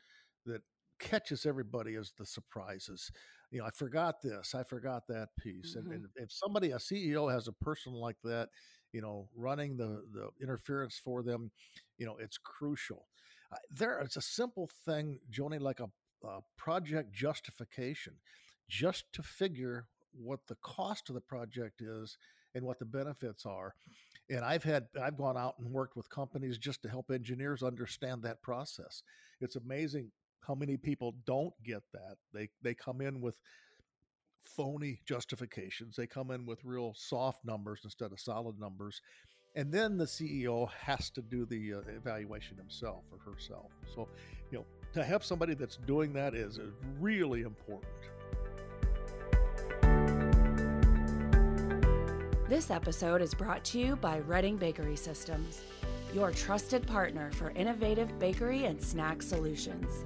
that 0.46 0.62
catches 0.98 1.44
everybody 1.44 1.94
is 1.94 2.12
the 2.18 2.24
surprises. 2.24 3.10
You 3.50 3.58
know, 3.58 3.66
I 3.66 3.70
forgot 3.70 4.22
this, 4.22 4.54
I 4.54 4.62
forgot 4.62 5.02
that 5.08 5.28
piece. 5.38 5.76
Mm-hmm. 5.76 5.92
And, 5.92 5.92
and 5.92 6.06
if 6.16 6.32
somebody, 6.32 6.70
a 6.70 6.76
CEO, 6.76 7.30
has 7.30 7.48
a 7.48 7.52
person 7.52 7.92
like 7.92 8.16
that, 8.24 8.48
you 8.92 9.02
know, 9.02 9.28
running 9.34 9.76
the, 9.76 10.04
the 10.12 10.28
interference 10.40 10.98
for 11.02 11.22
them, 11.22 11.50
you 11.98 12.06
know, 12.06 12.16
it's 12.18 12.38
crucial. 12.38 13.06
Uh, 13.52 13.56
there, 13.70 14.00
it's 14.00 14.16
a 14.16 14.22
simple 14.22 14.70
thing, 14.86 15.18
Joni, 15.30 15.60
like 15.60 15.80
a, 15.80 15.88
a 16.26 16.40
project 16.56 17.12
justification, 17.12 18.14
just 18.68 19.04
to 19.12 19.22
figure 19.22 19.88
what 20.12 20.40
the 20.48 20.56
cost 20.62 21.08
of 21.08 21.14
the 21.14 21.20
project 21.20 21.82
is 21.82 22.16
and 22.54 22.64
what 22.64 22.78
the 22.78 22.84
benefits 22.84 23.46
are. 23.46 23.74
And 24.30 24.44
I've 24.44 24.64
had 24.64 24.86
I've 25.00 25.16
gone 25.16 25.36
out 25.36 25.54
and 25.58 25.70
worked 25.70 25.96
with 25.96 26.08
companies 26.08 26.58
just 26.58 26.82
to 26.82 26.88
help 26.88 27.10
engineers 27.10 27.62
understand 27.62 28.22
that 28.22 28.42
process. 28.42 29.02
It's 29.40 29.56
amazing 29.56 30.10
how 30.46 30.54
many 30.54 30.76
people 30.76 31.14
don't 31.26 31.54
get 31.64 31.82
that. 31.92 32.16
They 32.32 32.48
they 32.62 32.74
come 32.74 33.00
in 33.00 33.20
with 33.20 33.36
phony 34.44 35.00
justifications. 35.06 35.96
They 35.96 36.06
come 36.06 36.30
in 36.30 36.46
with 36.46 36.64
real 36.64 36.94
soft 36.96 37.44
numbers 37.44 37.80
instead 37.84 38.12
of 38.12 38.20
solid 38.20 38.58
numbers. 38.58 39.00
And 39.54 39.70
then 39.70 39.98
the 39.98 40.06
CEO 40.06 40.70
has 40.70 41.10
to 41.10 41.20
do 41.20 41.44
the 41.44 41.74
uh, 41.74 41.80
evaluation 41.94 42.56
himself 42.56 43.04
or 43.12 43.18
herself. 43.18 43.70
So, 43.94 44.08
you 44.50 44.58
know, 44.58 44.64
to 44.94 45.04
have 45.04 45.24
somebody 45.24 45.54
that's 45.54 45.76
doing 45.86 46.12
that 46.14 46.34
is, 46.34 46.56
is 46.56 46.72
really 46.98 47.42
important. 47.42 47.92
This 52.52 52.70
episode 52.70 53.22
is 53.22 53.32
brought 53.32 53.64
to 53.64 53.78
you 53.78 53.96
by 53.96 54.18
Reading 54.18 54.58
Bakery 54.58 54.94
Systems, 54.94 55.62
your 56.12 56.30
trusted 56.30 56.86
partner 56.86 57.30
for 57.32 57.48
innovative 57.52 58.18
bakery 58.18 58.66
and 58.66 58.78
snack 58.78 59.22
solutions. 59.22 60.04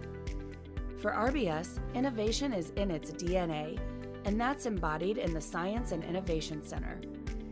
For 0.99 1.11
RBS, 1.11 1.81
innovation 1.95 2.53
is 2.53 2.71
in 2.77 2.93
its 2.93 3.11
DNA, 3.11 3.81
and 4.27 4.41
that's 4.41 4.65
embodied 4.65 5.19
in 5.19 5.35
the 5.35 5.41
Science 5.41 5.91
and 5.91 6.05
Innovation 6.05 6.63
Center, 6.63 7.01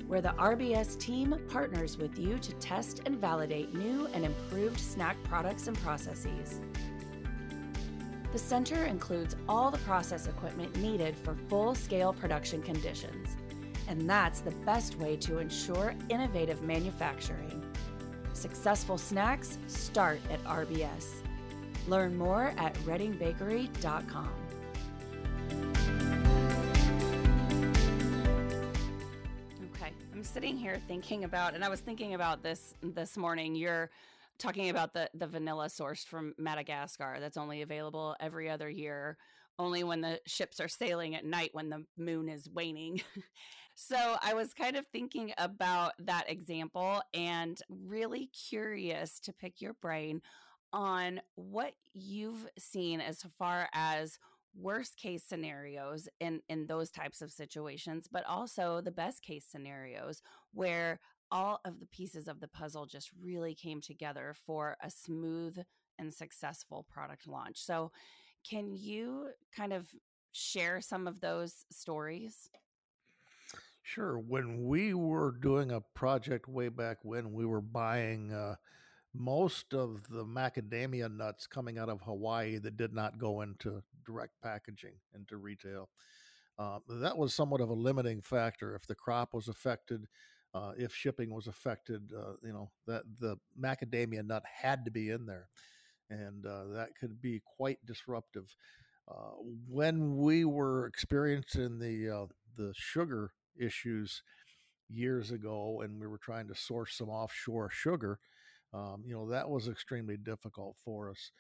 where 0.07 0.21
the 0.21 0.37
RBS 0.39 0.97
team 1.01 1.41
partners 1.49 1.99
with 1.99 2.17
you 2.17 2.39
to 2.39 2.53
test 2.53 3.03
and 3.05 3.21
validate 3.21 3.75
new 3.75 4.07
and 4.15 4.25
improved 4.25 4.79
snack 4.79 5.21
products 5.25 5.67
and 5.67 5.77
processes. 5.81 6.61
The 8.31 8.39
center 8.39 8.85
includes 8.85 9.35
all 9.49 9.73
the 9.73 9.79
process 9.79 10.29
equipment 10.29 10.77
needed 10.77 11.17
for 11.17 11.35
full 11.49 11.75
scale 11.75 12.13
production 12.13 12.63
conditions 12.63 13.37
and 13.89 14.09
that's 14.09 14.41
the 14.41 14.51
best 14.67 14.97
way 14.99 15.17
to 15.17 15.39
ensure 15.39 15.95
innovative 16.09 16.63
manufacturing. 16.63 17.63
Successful 18.33 18.99
snacks 18.99 19.59
start 19.67 20.19
at 20.31 20.43
RBS. 20.45 21.23
Learn 21.87 22.17
more 22.17 22.55
at 22.57 22.75
readingbakery.com. 22.79 24.33
Okay, 29.75 29.93
I'm 30.13 30.25
sitting 30.25 30.57
here 30.57 30.81
thinking 30.89 31.25
about, 31.25 31.55
and 31.55 31.65
I 31.65 31.69
was 31.69 31.81
thinking 31.81 32.15
about 32.15 32.43
this 32.43 32.75
this 32.83 33.17
morning. 33.17 33.55
You're 33.55 33.91
talking 34.39 34.71
about 34.71 34.93
the 34.95 35.09
the 35.15 35.27
vanilla 35.27 35.67
sourced 35.67 36.07
from 36.07 36.35
Madagascar 36.39 37.19
that's 37.21 37.37
only 37.37 37.63
available 37.63 38.17
every 38.19 38.51
other 38.51 38.69
year, 38.69 39.17
only 39.59 39.85
when 39.85 40.01
the 40.01 40.21
ships 40.27 40.59
are 40.59 40.69
sailing 40.69 41.15
at 41.15 41.25
night 41.25 41.51
when 41.53 41.69
the 41.69 41.85
moon 41.97 42.29
is 42.29 42.49
waning. 42.49 43.03
So 43.75 44.17
I 44.23 44.35
was 44.35 44.55
kind 44.55 44.77
of 44.77 44.87
thinking 44.87 45.33
about 45.37 45.93
that 45.99 46.31
example 46.31 47.03
and 47.13 47.61
really 47.69 48.27
curious 48.49 49.19
to 49.21 49.33
pick 49.33 49.61
your 49.61 49.75
brain 49.75 50.23
on 50.73 51.21
what 51.35 51.75
you've 51.93 52.47
seen 52.59 53.01
as 53.01 53.25
far 53.39 53.69
as 53.73 54.19
worst 54.57 54.97
case 54.97 55.25
scenarios 55.25 56.09
in 56.21 56.41
in 56.49 56.67
those 56.67 56.89
types 56.89 57.21
of 57.21 57.33
situations 57.33 58.07
but 58.11 58.25
also 58.25 58.81
the 58.81 58.93
best 58.93 59.21
case 59.21 59.45
scenarios 59.45 60.23
where 60.53 61.01
all 61.33 61.61
of 61.65 61.81
the 61.81 61.87
pieces 61.87 62.29
of 62.29 62.39
the 62.39 62.47
puzzle 62.47 62.87
just 62.87 63.11
really 63.21 63.55
came 63.55 63.81
together 63.81 64.33
for 64.47 64.77
a 64.81 64.91
smooth 64.91 65.59
and 65.99 66.13
successful 66.15 66.85
product 66.89 67.27
launch. 67.27 67.59
So, 67.65 67.91
can 68.49 68.75
you 68.75 69.31
kind 69.57 69.73
of 69.73 69.89
share 70.33 70.81
some 70.81 71.07
of 71.09 71.21
those 71.21 71.65
stories? 71.73 72.51
Sure. 73.87 74.19
When 74.19 74.65
we 74.65 74.95
were 74.95 75.33
doing 75.43 75.71
a 75.71 75.83
project 75.83 76.49
way 76.49 76.69
back 76.71 76.99
when, 77.03 77.35
we 77.35 77.45
were 77.45 77.61
buying 77.61 78.33
uh, 78.33 78.57
most 79.15 79.75
of 79.75 80.09
the 80.11 80.25
macadamia 80.25 81.15
nuts 81.15 81.47
coming 81.47 81.79
out 81.79 81.91
of 81.91 82.01
Hawaii 82.03 82.59
that 82.59 82.79
did 82.79 82.95
not 82.95 83.19
go 83.19 83.43
into 83.43 83.83
direct 84.07 84.35
packaging 84.43 84.95
into 85.15 85.37
retail. 85.37 85.91
Uh, 86.59 86.79
that 86.89 87.19
was 87.19 87.35
somewhat 87.35 87.61
of 87.61 87.71
a 87.71 87.75
limiting 87.75 88.23
factor. 88.23 88.75
If 88.77 88.87
the 88.87 88.95
crop 88.95 89.35
was 89.35 89.49
affected, 89.49 90.07
uh, 90.55 90.73
if 90.79 90.95
shipping 90.95 91.35
was 91.35 91.49
affected, 91.49 92.13
uh, 92.17 92.35
you 92.43 92.53
know 92.53 92.71
that 92.87 93.03
the 93.21 93.37
macadamia 93.61 94.25
nut 94.27 94.45
had 94.63 94.85
to 94.87 94.91
be 94.93 95.11
in 95.11 95.27
there, 95.27 95.49
and 96.11 96.47
uh, 96.47 96.67
that 96.75 96.91
could 97.01 97.21
be 97.23 97.41
quite 97.45 97.79
disruptive. 97.87 98.55
Uh, 99.09 99.33
when 99.69 100.17
we 100.17 100.45
were 100.45 100.87
experiencing 100.87 101.79
the 101.79 102.29
the 102.57 102.73
sugar 102.77 103.33
issues 103.59 104.23
years 104.89 105.31
ago, 105.31 105.81
and 105.83 106.01
we 106.01 106.07
were 106.07 106.19
trying 106.19 106.49
to 106.49 106.55
source 106.55 106.97
some 106.97 107.09
offshore 107.09 107.71
sugar, 107.71 108.19
um, 108.73 109.05
you 109.07 109.15
know 109.15 109.29
that 109.31 109.49
was 109.49 109.69
extremely 109.69 110.17
difficult 110.17 110.77
for 110.85 111.11
us. 111.11 111.31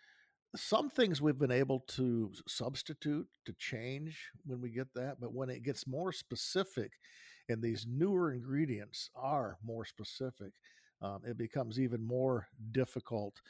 Some 0.56 0.88
things 0.88 1.21
we've 1.21 1.38
been 1.38 1.50
able 1.50 1.80
to 1.97 2.33
substitute 2.47 3.26
to 3.44 3.52
change 3.59 4.30
when 4.47 4.61
we 4.61 4.71
get 4.71 4.87
that 4.94 5.16
but 5.21 5.35
when 5.35 5.50
it 5.50 5.64
gets 5.64 5.85
more 5.87 6.12
specific 6.12 6.92
and 7.49 7.61
these 7.61 7.87
newer 7.88 8.33
ingredients 8.33 9.11
are 9.16 9.59
more 9.64 9.85
specific 9.85 10.52
um, 11.02 11.21
it 11.26 11.37
becomes 11.37 11.80
even 11.80 12.00
more 12.06 12.47
difficult 12.71 13.40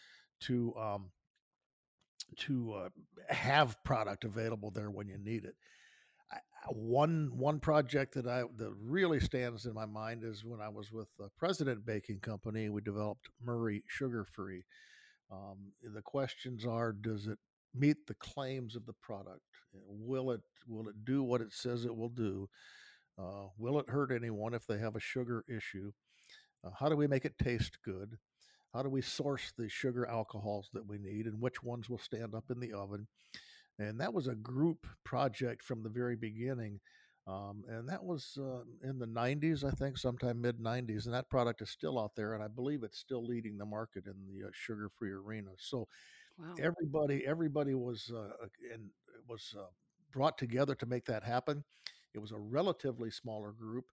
to 0.41 0.75
um, 0.77 1.11
to 2.37 2.73
uh, 2.73 2.89
have 3.29 3.83
product 3.85 4.25
available 4.25 4.71
there 4.71 4.91
when 4.91 5.09
you 5.09 5.19
need 5.19 5.45
it 5.45 5.55
one 6.69 7.31
one 7.37 7.61
project 7.61 8.15
that 8.15 8.27
I 8.27 8.43
that 8.57 8.73
really 8.81 9.21
stands 9.21 9.67
in 9.67 9.75
my 9.75 9.87
mind 9.87 10.25
is 10.25 10.45
when 10.45 10.61
I 10.61 10.69
was 10.69 10.93
with 10.93 11.09
the 11.19 11.29
President 11.39 11.85
Baking 11.85 12.21
Company. 12.21 12.69
We 12.69 12.81
developed 12.81 13.29
Murray 13.43 13.83
Sugar 13.87 14.25
Free, 14.25 14.63
um, 15.31 15.73
the 15.83 16.03
questions 16.03 16.65
are: 16.65 16.93
Does 16.93 17.27
it 17.27 17.39
meet 17.75 18.07
the 18.07 18.15
claims 18.15 18.77
of 18.77 18.87
the 18.87 18.95
product? 18.95 19.41
Will 19.73 20.31
it 20.31 20.41
will 20.67 20.89
it 20.89 21.05
do 21.05 21.23
what 21.23 21.41
it 21.41 21.53
says 21.53 21.85
it 21.85 21.97
will 21.97 22.09
do? 22.09 22.49
Uh, 23.19 23.47
will 23.59 23.79
it 23.79 23.89
hurt 23.89 24.11
anyone 24.11 24.55
if 24.55 24.67
they 24.67 24.79
have 24.79 24.97
a 24.97 25.01
sugar 25.01 25.45
issue? 25.49 25.93
Uh, 26.65 26.71
how 26.79 26.89
do 26.89 26.97
we 26.97 27.07
make 27.07 27.25
it 27.25 27.39
taste 27.39 27.79
good? 27.85 28.17
How 28.73 28.83
do 28.83 28.89
we 28.89 29.03
source 29.03 29.53
the 29.57 29.69
sugar 29.69 30.07
alcohols 30.07 30.69
that 30.73 30.87
we 30.87 30.99
need, 30.99 31.27
and 31.27 31.41
which 31.41 31.63
ones 31.63 31.89
will 31.89 31.99
stand 31.99 32.35
up 32.35 32.45
in 32.51 32.59
the 32.59 32.73
oven? 32.73 33.07
And 33.79 34.01
that 34.01 34.15
was 34.15 34.29
a 34.29 34.35
group 34.35 34.87
project 35.05 35.65
from 35.65 35.83
the 35.83 35.89
very 35.89 36.17
beginning. 36.17 36.81
Um, 37.27 37.65
and 37.69 37.89
that 37.89 38.05
was 38.05 38.39
uh, 38.39 38.63
in 38.89 38.99
the 38.99 39.07
90s, 39.07 39.65
I 39.65 39.71
think, 39.71 39.97
sometime 39.97 40.41
mid 40.41 40.59
90s. 40.59 41.07
And 41.07 41.15
that 41.15 41.31
product 41.31 41.63
is 41.63 41.71
still 41.71 41.99
out 41.99 42.15
there, 42.15 42.35
and 42.35 42.43
I 42.43 42.49
believe 42.49 42.83
it's 42.83 42.99
still 42.99 43.25
leading 43.25 43.57
the 43.57 43.65
market 43.65 44.05
in 44.07 44.15
the 44.27 44.47
uh, 44.47 44.51
sugar-free 44.53 45.11
arena. 45.11 45.51
So 45.57 45.89
wow. 46.39 46.55
everybody, 46.61 47.27
everybody 47.27 47.75
was 47.75 48.13
uh, 48.15 48.47
and 48.73 48.91
was 49.27 49.55
uh, 49.59 49.67
brought 50.13 50.37
together 50.37 50.75
to 50.75 50.87
make 50.87 51.07
that 51.07 51.25
happen. 51.25 51.65
It 52.15 52.19
was 52.19 52.33
a 52.33 52.39
relatively 52.39 53.11
smaller 53.11 53.53
group, 53.53 53.87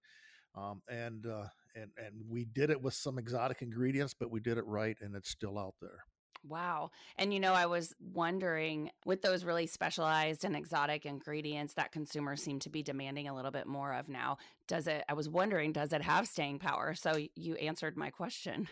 um, 0.56 0.82
and 0.90 1.26
uh, 1.26 1.46
and 1.74 1.90
and 1.98 2.14
we 2.30 2.46
did 2.46 2.70
it 2.70 2.82
with 2.82 2.94
some 2.94 3.18
exotic 3.18 3.62
ingredients, 3.62 4.14
but 4.14 4.30
we 4.30 4.42
did 4.42 4.58
it 4.58 4.66
right, 4.68 4.98
and 5.02 5.16
it's 5.16 5.30
still 5.30 5.58
out 5.58 5.76
there. 5.82 6.04
Wow. 6.48 6.91
And 7.17 7.33
you 7.33 7.39
know, 7.39 7.53
I 7.53 7.67
was 7.67 7.93
wondering 8.13 8.89
with 9.05 9.21
those 9.21 9.43
really 9.43 9.67
specialized 9.67 10.43
and 10.43 10.55
exotic 10.55 11.05
ingredients 11.05 11.75
that 11.75 11.91
consumers 11.91 12.41
seem 12.41 12.60
to 12.60 12.69
be 12.69 12.81
demanding 12.81 13.27
a 13.27 13.36
little 13.36 13.51
bit 13.51 13.67
more 13.67 13.93
of 13.93 14.10
now, 14.10 14.38
does 14.67 14.88
it, 14.88 15.03
I 15.07 15.13
was 15.13 15.29
wondering, 15.29 15.71
does 15.71 15.93
it 15.93 16.01
have 16.01 16.27
staying 16.27 16.60
power? 16.60 16.95
So 16.95 17.19
you 17.36 17.55
answered 17.55 17.95
my 17.95 18.10
question. 18.10 18.67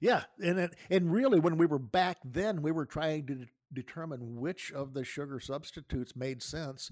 Yeah. 0.00 0.24
And, 0.38 0.58
it, 0.58 0.76
and 0.90 1.12
really, 1.12 1.40
when 1.40 1.56
we 1.56 1.66
were 1.66 1.78
back 1.78 2.18
then, 2.24 2.62
we 2.62 2.70
were 2.70 2.86
trying 2.86 3.26
to 3.26 3.46
determine 3.72 4.36
which 4.36 4.72
of 4.72 4.94
the 4.94 5.04
sugar 5.04 5.40
substitutes 5.40 6.14
made 6.14 6.42
sense. 6.42 6.90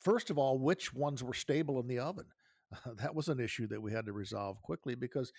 First 0.00 0.30
of 0.30 0.38
all, 0.38 0.58
which 0.58 0.94
ones 0.94 1.22
were 1.22 1.34
stable 1.34 1.78
in 1.80 1.88
the 1.88 1.98
oven. 1.98 2.26
Uh, 2.72 2.90
that 3.02 3.14
was 3.14 3.28
an 3.28 3.40
issue 3.40 3.66
that 3.68 3.82
we 3.82 3.92
had 3.92 4.06
to 4.06 4.12
resolve 4.12 4.62
quickly 4.62 4.94
because 4.94 5.32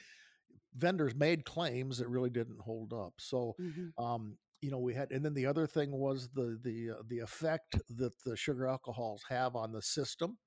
vendors 0.78 1.16
made 1.16 1.46
claims 1.46 1.98
that 1.98 2.10
really 2.10 2.30
didn't 2.30 2.60
hold 2.60 2.94
up. 2.94 3.14
So, 3.18 3.56
mm-hmm. 3.60 4.04
um, 4.04 4.38
you 4.62 4.72
know, 4.72 4.80
we 4.80 4.94
had, 4.94 5.12
and 5.12 5.24
then 5.24 5.34
the 5.34 5.46
other 5.46 5.68
thing 5.68 5.92
was 5.92 6.30
the 6.34 6.60
the 6.64 6.92
uh, 6.92 7.04
the 7.08 7.20
effect 7.20 7.78
that 7.98 8.14
the 8.26 8.36
sugar 8.36 8.68
alcohols 8.68 9.24
have 9.30 9.56
on 9.56 9.72
the 9.72 9.82
system. 9.82 10.38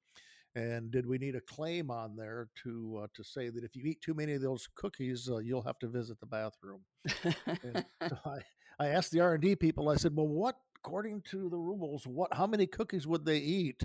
And 0.55 0.91
did 0.91 1.07
we 1.07 1.19
need 1.19 1.37
a 1.37 1.41
claim 1.43 1.91
on 1.91 2.17
there 2.17 2.49
to 2.65 3.03
uh, 3.05 3.07
to 3.15 3.23
say 3.23 3.49
that 3.51 3.65
if 3.65 3.77
you 3.77 3.85
eat 3.85 4.01
too 4.01 4.15
many 4.15 4.33
of 4.33 4.43
those 4.43 4.67
cookies, 4.75 5.29
uh, 5.31 5.39
you'll 5.39 5.63
have 5.63 5.79
to 5.81 5.89
visit 5.89 6.19
the 6.21 6.27
bathroom? 6.27 6.81
so 7.07 8.19
I, 8.25 8.39
I 8.81 8.89
asked 8.89 9.13
the 9.13 9.21
R 9.21 9.35
and 9.35 9.43
D 9.43 9.55
people. 9.55 9.89
I 9.89 9.97
said, 9.97 10.17
"Well, 10.17 10.27
what 10.27 10.57
according 10.79 11.23
to 11.31 11.49
the 11.49 11.59
rules, 11.59 12.07
what 12.07 12.33
how 12.35 12.47
many 12.47 12.67
cookies 12.67 13.07
would 13.07 13.25
they 13.25 13.39
eat 13.39 13.83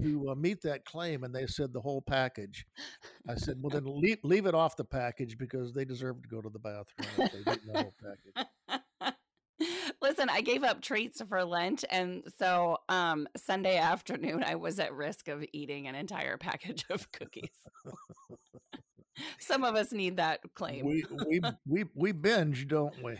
to 0.00 0.30
uh, 0.30 0.34
meet 0.34 0.62
that 0.62 0.84
claim?" 0.84 1.24
And 1.24 1.34
they 1.34 1.46
said 1.46 1.72
the 1.72 1.80
whole 1.80 2.02
package. 2.02 2.66
I 3.28 3.34
said, 3.36 3.56
"Well, 3.60 3.70
then 3.70 3.84
leave 4.00 4.18
leave 4.22 4.46
it 4.46 4.54
off 4.54 4.76
the 4.76 4.84
package 4.84 5.38
because 5.38 5.72
they 5.72 5.84
deserve 5.84 6.22
to 6.22 6.28
go 6.28 6.40
to 6.40 6.48
the 6.48 6.58
bathroom 6.58 7.08
if 7.18 7.32
they 7.32 7.52
eat 7.52 7.60
the 7.66 7.78
whole 7.82 7.94
package." 8.02 9.14
Listen, 10.02 10.28
I 10.28 10.42
gave 10.42 10.62
up 10.62 10.82
treats 10.82 11.22
for 11.22 11.42
Lent, 11.44 11.84
and 11.90 12.22
so 12.38 12.76
um, 12.88 13.26
Sunday 13.36 13.78
afternoon 13.78 14.44
I 14.44 14.56
was 14.56 14.78
at 14.78 14.92
risk 14.92 15.28
of 15.28 15.44
eating 15.52 15.88
an 15.88 15.94
entire 15.94 16.36
package 16.36 16.84
of 16.90 17.10
cookies. 17.12 17.48
Some 19.38 19.64
of 19.64 19.74
us 19.74 19.92
need 19.92 20.18
that 20.18 20.40
claim. 20.54 20.84
We 20.84 21.04
we 21.26 21.40
we 21.66 21.84
we 21.94 22.12
binge, 22.12 22.68
don't 22.68 22.94
we? 23.02 23.16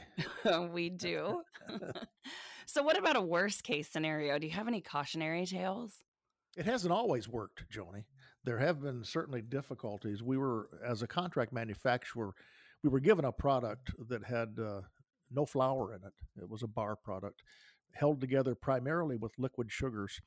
we 0.72 0.90
do. 0.90 1.42
So, 2.66 2.82
what 2.82 2.98
about 2.98 3.16
a 3.16 3.20
worst 3.20 3.62
case 3.62 3.88
scenario? 3.88 4.38
Do 4.38 4.46
you 4.46 4.52
have 4.52 4.68
any 4.68 4.80
cautionary 4.80 5.46
tales? 5.46 6.02
It 6.56 6.64
hasn't 6.64 6.92
always 6.92 7.28
worked, 7.28 7.64
Joni. 7.70 8.04
There 8.44 8.58
have 8.58 8.80
been 8.80 9.04
certainly 9.04 9.42
difficulties. 9.42 10.22
We 10.22 10.38
were, 10.38 10.68
as 10.84 11.02
a 11.02 11.06
contract 11.06 11.52
manufacturer, 11.52 12.32
we 12.82 12.88
were 12.88 13.00
given 13.00 13.24
a 13.24 13.32
product 13.32 13.90
that 14.08 14.24
had 14.24 14.56
uh, 14.58 14.80
no 15.30 15.44
flour 15.44 15.92
in 15.92 16.00
it. 16.02 16.14
It 16.42 16.48
was 16.48 16.62
a 16.62 16.68
bar 16.68 16.96
product 16.96 17.42
held 17.92 18.20
together 18.20 18.54
primarily 18.54 19.16
with 19.16 19.32
liquid 19.38 19.70
sugars. 19.70 20.20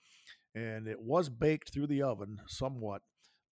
And 0.55 0.87
it 0.87 0.99
was 0.99 1.29
baked 1.29 1.73
through 1.73 1.87
the 1.87 2.01
oven 2.01 2.39
somewhat, 2.47 3.01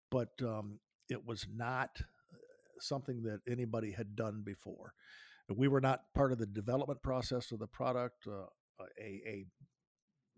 but 0.09 0.29
um, 0.41 0.79
it 1.09 1.25
was 1.25 1.45
not 1.53 1.91
uh, 1.99 2.37
something 2.79 3.23
that 3.23 3.41
anybody 3.47 3.91
had 3.91 4.15
done 4.15 4.41
before. 4.43 4.93
We 5.53 5.67
were 5.67 5.81
not 5.81 6.01
part 6.15 6.31
of 6.31 6.39
the 6.39 6.45
development 6.45 7.03
process 7.03 7.51
of 7.51 7.59
the 7.59 7.67
product. 7.67 8.27
Uh, 8.27 8.47
a, 8.99 9.21
a 9.27 9.45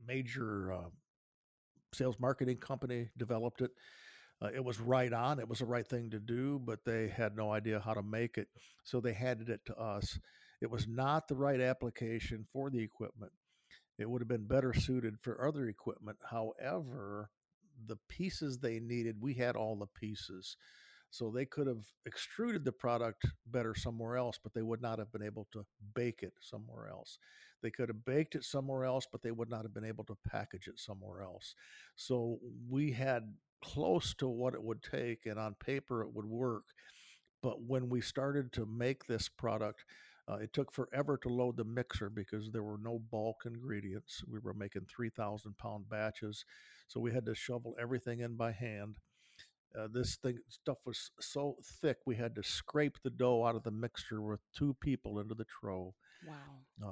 major 0.06 0.74
uh, 0.74 0.90
sales 1.94 2.16
marketing 2.20 2.58
company 2.58 3.10
developed 3.18 3.62
it. 3.62 3.72
Uh, 4.42 4.50
it 4.54 4.64
was 4.64 4.80
right 4.80 5.14
on. 5.14 5.40
It 5.40 5.50
was 5.50 5.60
the 5.60 5.66
right 5.66 5.88
thing 5.88 6.12
to 6.12 6.20
do, 6.20 6.60
but 6.64 6.86
they 6.86 7.08
had 7.08 7.36
no 7.36 7.52
idea 7.52 7.80
how 7.80 7.94
to 7.94 8.04
make 8.04 8.38
it. 8.38 8.48
So 8.84 9.00
they 9.00 9.14
handed 9.14 9.50
it 9.50 9.62
to 9.66 9.76
us. 9.76 10.20
It 10.62 10.70
was 10.70 10.88
not 10.88 11.28
the 11.28 11.36
right 11.36 11.60
application 11.60 12.46
for 12.52 12.70
the 12.70 12.82
equipment. 12.84 13.32
It 13.98 14.10
would 14.10 14.22
have 14.22 14.28
been 14.28 14.46
better 14.46 14.74
suited 14.74 15.16
for 15.22 15.46
other 15.46 15.68
equipment. 15.68 16.18
However, 16.30 17.32
the 17.86 17.98
pieces 18.10 18.60
they 18.60 18.80
needed, 18.80 19.18
we 19.20 19.34
had 19.34 19.56
all 19.56 19.76
the 19.76 19.88
pieces. 19.88 20.56
So 21.10 21.32
they 21.32 21.46
could 21.46 21.68
have 21.68 21.86
extruded 22.06 22.66
the 22.66 22.72
product 22.72 23.26
better 23.46 23.74
somewhere 23.74 24.18
else, 24.18 24.38
but 24.42 24.54
they 24.54 24.62
would 24.62 24.82
not 24.82 25.00
have 25.00 25.12
been 25.12 25.24
able 25.24 25.48
to 25.54 25.66
bake 25.96 26.22
it 26.22 26.34
somewhere 26.42 26.90
else. 26.90 27.18
They 27.62 27.72
could 27.72 27.90
have 27.90 28.06
baked 28.06 28.36
it 28.36 28.44
somewhere 28.44 28.86
else, 28.86 29.08
but 29.12 29.22
they 29.22 29.32
would 29.32 29.50
not 29.50 29.64
have 29.64 29.74
been 29.74 29.86
able 29.86 30.04
to 30.06 30.18
package 30.30 30.68
it 30.68 30.80
somewhere 30.80 31.22
else. 31.22 31.56
So 31.96 32.40
we 32.70 32.92
had 32.92 33.34
close 33.64 34.14
to 34.16 34.28
what 34.28 34.54
it 34.54 34.64
would 34.64 34.84
take, 34.84 35.26
and 35.26 35.40
on 35.40 35.56
paper 35.56 36.04
it 36.04 36.14
would 36.14 36.26
work. 36.26 36.66
But 37.42 37.62
when 37.62 37.90
we 37.90 38.02
started 38.02 38.52
to 38.54 38.66
make 38.66 39.06
this 39.06 39.30
product, 39.30 39.84
uh, 40.30 40.36
it 40.36 40.52
took 40.54 40.74
forever 40.74 41.18
to 41.18 41.30
load 41.30 41.58
the 41.58 41.64
mixer 41.64 42.10
because 42.10 42.52
there 42.52 42.64
were 42.64 42.78
no 42.78 43.00
bulk 43.12 43.44
ingredients. 43.46 44.24
We 44.28 44.40
were 44.40 44.54
making 44.54 44.88
3,000 44.94 45.58
pound 45.58 45.90
batches. 45.90 46.44
So 46.88 47.00
we 47.00 47.14
had 47.14 47.26
to 47.26 47.36
shovel 47.36 47.76
everything 47.80 48.20
in 48.20 48.36
by 48.36 48.52
hand. 48.52 48.98
Uh, 49.78 49.88
this 49.92 50.16
thing 50.16 50.40
stuff 50.50 50.78
was 50.86 51.12
so 51.20 51.58
thick 51.82 51.98
we 52.06 52.16
had 52.16 52.36
to 52.36 52.44
scrape 52.44 52.98
the 53.04 53.10
dough 53.10 53.46
out 53.46 53.56
of 53.56 53.64
the 53.64 53.72
mixture 53.72 54.22
with 54.22 54.40
two 54.58 54.76
people 54.82 55.20
into 55.20 55.36
the 55.36 55.46
trough. 55.46 55.94
Wow. 56.26 56.36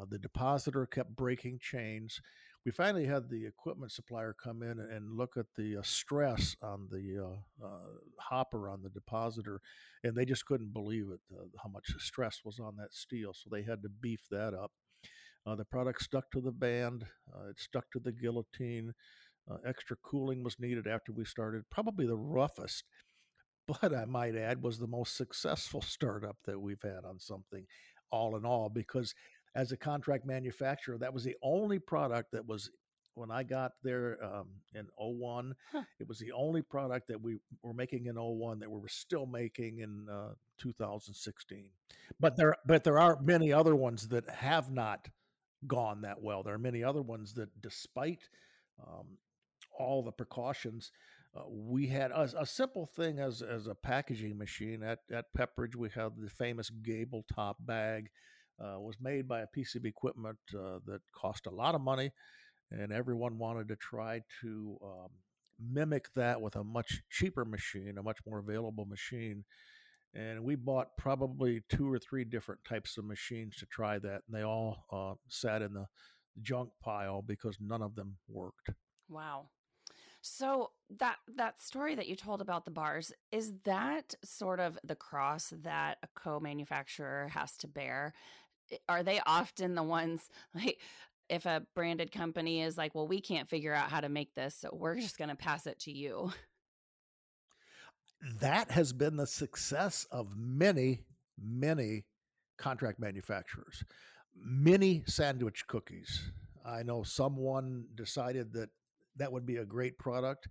Uh, 0.01 0.05
the 0.09 0.17
depositor 0.17 0.85
kept 0.85 1.15
breaking 1.15 1.59
chains. 1.61 2.19
We 2.65 2.71
finally 2.71 3.05
had 3.05 3.29
the 3.29 3.45
equipment 3.45 3.91
supplier 3.91 4.33
come 4.33 4.63
in 4.63 4.79
and 4.79 5.15
look 5.15 5.37
at 5.37 5.45
the 5.55 5.77
uh, 5.77 5.81
stress 5.83 6.55
on 6.63 6.87
the 6.89 7.23
uh, 7.23 7.65
uh, 7.65 7.79
hopper 8.19 8.69
on 8.69 8.81
the 8.81 8.89
depositor, 8.89 9.61
and 10.03 10.15
they 10.15 10.25
just 10.25 10.45
couldn't 10.45 10.73
believe 10.73 11.05
it 11.11 11.19
uh, 11.31 11.45
how 11.63 11.69
much 11.69 11.93
stress 11.99 12.41
was 12.43 12.59
on 12.59 12.75
that 12.77 12.93
steel. 12.93 13.33
So 13.33 13.49
they 13.51 13.61
had 13.61 13.83
to 13.83 13.89
beef 13.89 14.21
that 14.31 14.55
up. 14.55 14.71
the 15.57 15.65
product 15.65 16.01
stuck 16.01 16.31
to 16.31 16.41
the 16.41 16.51
band. 16.51 17.05
it 17.49 17.59
stuck 17.59 17.91
to 17.91 17.99
the 17.99 18.11
guillotine. 18.11 18.93
Uh, 19.49 19.57
extra 19.65 19.95
cooling 20.03 20.43
was 20.43 20.59
needed 20.59 20.87
after 20.87 21.11
we 21.11 21.23
started. 21.23 21.63
Probably 21.69 22.07
the 22.07 22.17
roughest, 22.17 22.83
but 23.67 23.93
I 23.93 24.05
might 24.05 24.35
add, 24.35 24.63
was 24.63 24.79
the 24.79 24.87
most 24.87 25.15
successful 25.15 25.81
startup 25.83 26.37
that 26.45 26.59
we've 26.59 26.81
had 26.81 27.05
on 27.05 27.19
something. 27.19 27.65
All 28.11 28.35
in 28.35 28.45
all 28.45 28.69
because 28.69 29.13
as 29.55 29.71
a 29.71 29.77
contract 29.77 30.25
manufacturer, 30.25 30.97
that 30.97 31.13
was 31.13 31.23
the 31.23 31.35
only 31.41 31.79
product 31.79 32.31
that 32.33 32.45
was 32.45 32.69
when 33.15 33.31
I 33.31 33.43
got 33.43 33.71
there 33.81 34.17
um, 34.21 34.47
in 34.73 34.87
01, 34.97 35.55
huh. 35.71 35.83
it 35.99 36.07
was 36.07 36.19
the 36.19 36.33
only 36.33 36.61
product 36.61 37.07
that 37.07 37.21
we 37.21 37.37
were 37.63 37.73
making 37.73 38.07
in 38.07 38.15
01 38.15 38.59
that 38.59 38.69
we 38.69 38.79
were 38.79 38.89
still 38.89 39.25
making 39.25 39.79
in 39.79 40.07
uh, 40.11 40.33
2016. 40.57 41.69
But 42.19 42.35
there, 42.35 42.55
but 42.65 42.83
there 42.83 42.99
are 42.99 43.17
many 43.21 43.53
other 43.53 43.75
ones 43.75 44.09
that 44.09 44.29
have 44.29 44.69
not 44.69 45.07
gone 45.65 46.01
that 46.01 46.21
well. 46.21 46.43
There 46.43 46.53
are 46.53 46.59
many 46.59 46.83
other 46.83 47.01
ones 47.01 47.33
that, 47.35 47.49
despite 47.61 48.27
um, 48.85 49.17
all 49.79 50.03
the 50.03 50.11
precautions, 50.11 50.91
uh, 51.35 51.43
we 51.49 51.87
had 51.87 52.11
a, 52.11 52.29
a, 52.39 52.45
simple 52.45 52.85
thing 52.85 53.19
as 53.19 53.41
as 53.41 53.67
a 53.67 53.75
packaging 53.75 54.37
machine 54.37 54.83
at 54.83 54.99
at 55.11 55.25
Pepperidge. 55.37 55.75
We 55.75 55.89
had 55.89 56.11
the 56.17 56.29
famous 56.29 56.69
gable 56.69 57.25
top 57.33 57.57
bag. 57.59 58.09
Uh, 58.57 58.79
was 58.79 58.95
made 59.01 59.27
by 59.27 59.41
a 59.41 59.47
piece 59.47 59.75
of 59.75 59.83
equipment 59.83 60.37
uh, 60.57 60.79
that 60.85 61.01
cost 61.13 61.45
a 61.45 61.49
lot 61.49 61.75
of 61.75 61.81
money 61.81 62.09
and 62.71 62.91
everyone 62.91 63.37
wanted 63.37 63.67
to 63.67 63.75
try 63.75 64.21
to 64.41 64.77
um, 64.83 65.09
mimic 65.59 66.07
that 66.15 66.41
with 66.41 66.55
a 66.55 66.63
much 66.63 67.01
cheaper 67.09 67.45
machine, 67.45 67.97
a 67.97 68.03
much 68.03 68.19
more 68.27 68.39
available 68.39 68.85
machine. 68.85 69.43
And 70.13 70.43
we 70.43 70.55
bought 70.55 70.97
probably 70.97 71.61
two 71.69 71.91
or 71.91 71.99
three 71.99 72.23
different 72.23 72.61
types 72.67 72.97
of 72.97 73.05
machines 73.05 73.57
to 73.57 73.65
try 73.65 73.99
that, 73.99 74.21
and 74.27 74.33
they 74.35 74.43
all 74.43 74.85
uh, 74.91 75.15
sat 75.27 75.61
in 75.61 75.73
the 75.73 75.85
junk 76.41 76.69
pile 76.81 77.21
because 77.21 77.57
none 77.59 77.81
of 77.81 77.95
them 77.95 78.17
worked. 78.29 78.69
Wow. 79.09 79.49
So 80.27 80.71
that 80.97 81.17
that 81.35 81.61
story 81.61 81.93
that 81.93 82.07
you 82.07 82.15
told 82.15 82.41
about 82.41 82.65
the 82.65 82.71
bars 82.71 83.13
is 83.31 83.53
that 83.63 84.15
sort 84.23 84.59
of 84.59 84.75
the 84.83 84.95
cross 84.95 85.53
that 85.61 85.99
a 86.01 86.07
co-manufacturer 86.15 87.29
has 87.31 87.55
to 87.57 87.67
bear 87.67 88.13
are 88.89 89.03
they 89.03 89.21
often 89.27 89.75
the 89.75 89.83
ones 89.83 90.31
like 90.55 90.79
if 91.29 91.45
a 91.45 91.63
branded 91.75 92.11
company 92.11 92.61
is 92.61 92.75
like, 92.75 92.95
well, 92.95 93.07
we 93.07 93.21
can't 93.21 93.49
figure 93.49 93.73
out 93.73 93.89
how 93.89 93.99
to 93.99 94.09
make 94.09 94.33
this, 94.33 94.55
so 94.55 94.69
we're 94.73 94.95
just 94.95 95.17
going 95.17 95.29
to 95.29 95.35
pass 95.35 95.65
it 95.67 95.79
to 95.79 95.91
you. 95.91 96.31
That 98.39 98.69
has 98.71 98.93
been 98.93 99.15
the 99.15 99.25
success 99.25 100.05
of 100.11 100.35
many, 100.35 101.01
many 101.39 102.05
contract 102.57 102.99
manufacturers. 102.99 103.83
Many 104.35 105.03
sandwich 105.07 105.65
cookies. 105.65 106.31
I 106.63 106.83
know 106.83 107.01
someone 107.01 107.85
decided 107.95 108.53
that 108.53 108.69
that 109.17 109.31
would 109.31 109.45
be 109.45 109.57
a 109.57 109.65
great 109.65 109.97
product. 109.97 110.47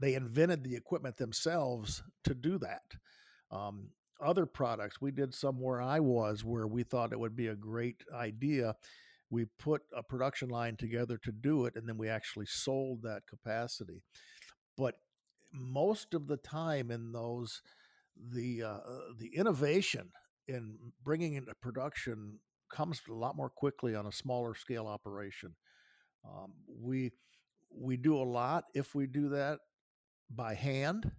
They 0.00 0.14
invented 0.14 0.64
the 0.64 0.76
equipment 0.76 1.16
themselves 1.16 2.02
to 2.24 2.34
do 2.34 2.58
that. 2.58 2.82
Um, 3.50 3.90
other 4.20 4.46
products, 4.46 5.00
we 5.00 5.10
did 5.10 5.34
some 5.34 5.60
where 5.60 5.80
I 5.80 6.00
was 6.00 6.44
where 6.44 6.66
we 6.66 6.82
thought 6.82 7.12
it 7.12 7.20
would 7.20 7.36
be 7.36 7.48
a 7.48 7.54
great 7.54 8.02
idea 8.14 8.74
we 9.30 9.44
put 9.58 9.82
a 9.96 10.02
production 10.02 10.48
line 10.48 10.76
together 10.76 11.18
to 11.22 11.32
do 11.32 11.66
it 11.66 11.76
and 11.76 11.88
then 11.88 11.98
we 11.98 12.08
actually 12.08 12.46
sold 12.46 13.02
that 13.02 13.26
capacity 13.28 14.02
but 14.76 14.94
most 15.52 16.14
of 16.14 16.26
the 16.26 16.36
time 16.36 16.90
in 16.90 17.12
those 17.12 17.62
the 18.32 18.62
uh, 18.62 18.78
the 19.18 19.34
innovation 19.34 20.10
in 20.46 20.76
bringing 21.04 21.34
into 21.34 21.54
production 21.60 22.38
comes 22.70 23.00
a 23.08 23.12
lot 23.12 23.36
more 23.36 23.50
quickly 23.50 23.94
on 23.94 24.06
a 24.06 24.12
smaller 24.12 24.54
scale 24.54 24.86
operation 24.86 25.54
um, 26.24 26.52
we 26.68 27.10
we 27.70 27.96
do 27.96 28.16
a 28.16 28.24
lot 28.24 28.64
if 28.74 28.94
we 28.94 29.06
do 29.06 29.30
that 29.30 29.60
by 30.30 30.54
hand. 30.54 31.10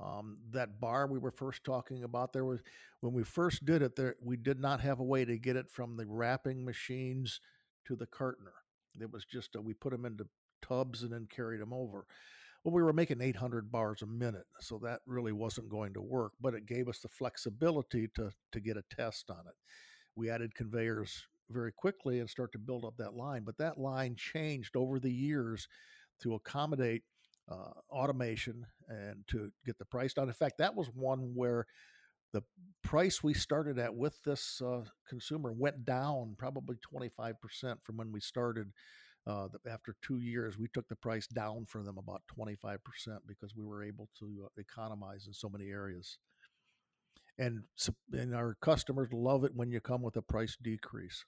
Um, 0.00 0.38
that 0.52 0.80
bar 0.80 1.06
we 1.06 1.18
were 1.18 1.30
first 1.30 1.64
talking 1.64 2.02
about 2.02 2.32
there 2.32 2.46
was 2.46 2.62
when 3.00 3.12
we 3.12 3.24
first 3.24 3.64
did 3.66 3.82
it 3.82 3.94
there 3.94 4.16
we 4.22 4.38
did 4.38 4.58
not 4.58 4.80
have 4.80 5.00
a 5.00 5.04
way 5.04 5.24
to 5.26 5.38
get 5.38 5.54
it 5.54 5.70
from 5.70 5.96
the 5.96 6.06
wrapping 6.06 6.64
machines 6.64 7.40
to 7.86 7.94
the 7.94 8.06
cartoner. 8.06 8.54
It 8.98 9.12
was 9.12 9.26
just 9.26 9.54
a, 9.54 9.60
we 9.60 9.74
put 9.74 9.92
them 9.92 10.06
into 10.06 10.26
tubs 10.66 11.02
and 11.02 11.12
then 11.12 11.28
carried 11.30 11.60
them 11.60 11.74
over. 11.74 12.06
Well 12.64 12.72
we 12.74 12.82
were 12.82 12.94
making 12.94 13.20
800 13.20 13.70
bars 13.70 14.00
a 14.00 14.06
minute 14.06 14.46
so 14.60 14.78
that 14.82 15.00
really 15.06 15.32
wasn't 15.32 15.68
going 15.68 15.92
to 15.92 16.00
work 16.00 16.32
but 16.40 16.54
it 16.54 16.66
gave 16.66 16.88
us 16.88 17.00
the 17.00 17.08
flexibility 17.08 18.08
to 18.16 18.30
to 18.52 18.60
get 18.60 18.78
a 18.78 18.84
test 18.96 19.30
on 19.30 19.40
it. 19.46 19.54
We 20.16 20.30
added 20.30 20.54
conveyors 20.54 21.26
very 21.52 21.72
quickly 21.72 22.20
and 22.20 22.28
start 22.28 22.52
to 22.52 22.58
build 22.58 22.84
up 22.84 22.96
that 22.96 23.14
line 23.14 23.42
but 23.44 23.58
that 23.58 23.78
line 23.78 24.16
changed 24.16 24.76
over 24.76 24.98
the 24.98 25.12
years 25.12 25.68
to 26.20 26.34
accommodate 26.34 27.02
uh, 27.50 27.72
automation 27.90 28.66
and 28.88 29.24
to 29.28 29.50
get 29.66 29.78
the 29.78 29.84
price 29.84 30.14
down. 30.14 30.28
In 30.28 30.34
fact, 30.34 30.58
that 30.58 30.74
was 30.74 30.88
one 30.94 31.32
where 31.34 31.66
the 32.32 32.42
price 32.82 33.22
we 33.22 33.34
started 33.34 33.78
at 33.78 33.94
with 33.94 34.22
this 34.24 34.62
uh, 34.64 34.82
consumer 35.08 35.52
went 35.52 35.84
down 35.84 36.34
probably 36.38 36.76
25% 36.94 37.34
from 37.82 37.96
when 37.96 38.12
we 38.12 38.20
started. 38.20 38.72
Uh, 39.24 39.46
after 39.70 39.94
two 40.02 40.18
years, 40.18 40.58
we 40.58 40.66
took 40.68 40.88
the 40.88 40.96
price 40.96 41.26
down 41.28 41.64
for 41.66 41.82
them 41.82 41.96
about 41.96 42.22
25% 42.36 42.78
because 43.26 43.54
we 43.54 43.64
were 43.64 43.84
able 43.84 44.08
to 44.18 44.46
uh, 44.46 44.48
economize 44.58 45.26
in 45.26 45.32
so 45.32 45.48
many 45.48 45.68
areas. 45.68 46.18
And, 47.38 47.62
and 48.12 48.34
our 48.34 48.56
customers 48.60 49.12
love 49.12 49.44
it 49.44 49.52
when 49.54 49.70
you 49.70 49.80
come 49.80 50.02
with 50.02 50.16
a 50.16 50.22
price 50.22 50.56
decrease. 50.60 51.24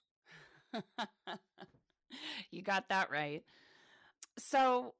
you 2.51 2.61
got 2.61 2.89
that 2.89 3.11
right. 3.11 3.43
So, 4.37 4.93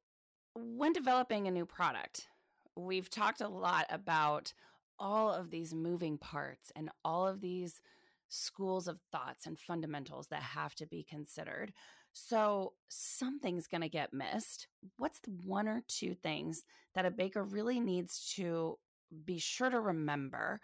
when 0.55 0.93
developing 0.93 1.47
a 1.47 1.51
new 1.51 1.65
product, 1.65 2.27
we've 2.75 3.09
talked 3.09 3.41
a 3.41 3.47
lot 3.47 3.85
about 3.89 4.53
all 4.97 5.31
of 5.31 5.49
these 5.49 5.73
moving 5.73 6.17
parts 6.17 6.71
and 6.75 6.89
all 7.03 7.27
of 7.27 7.41
these 7.41 7.81
schools 8.29 8.87
of 8.87 8.99
thoughts 9.11 9.45
and 9.45 9.59
fundamentals 9.59 10.27
that 10.27 10.41
have 10.41 10.75
to 10.75 10.85
be 10.85 11.03
considered. 11.03 11.73
So 12.13 12.73
something's 12.87 13.67
going 13.67 13.81
to 13.81 13.89
get 13.89 14.13
missed. 14.13 14.67
What's 14.97 15.19
the 15.19 15.31
one 15.45 15.67
or 15.67 15.83
two 15.87 16.15
things 16.15 16.63
that 16.93 17.05
a 17.05 17.11
baker 17.11 17.43
really 17.43 17.79
needs 17.79 18.33
to 18.35 18.77
be 19.25 19.37
sure 19.37 19.69
to 19.69 19.79
remember 19.79 20.59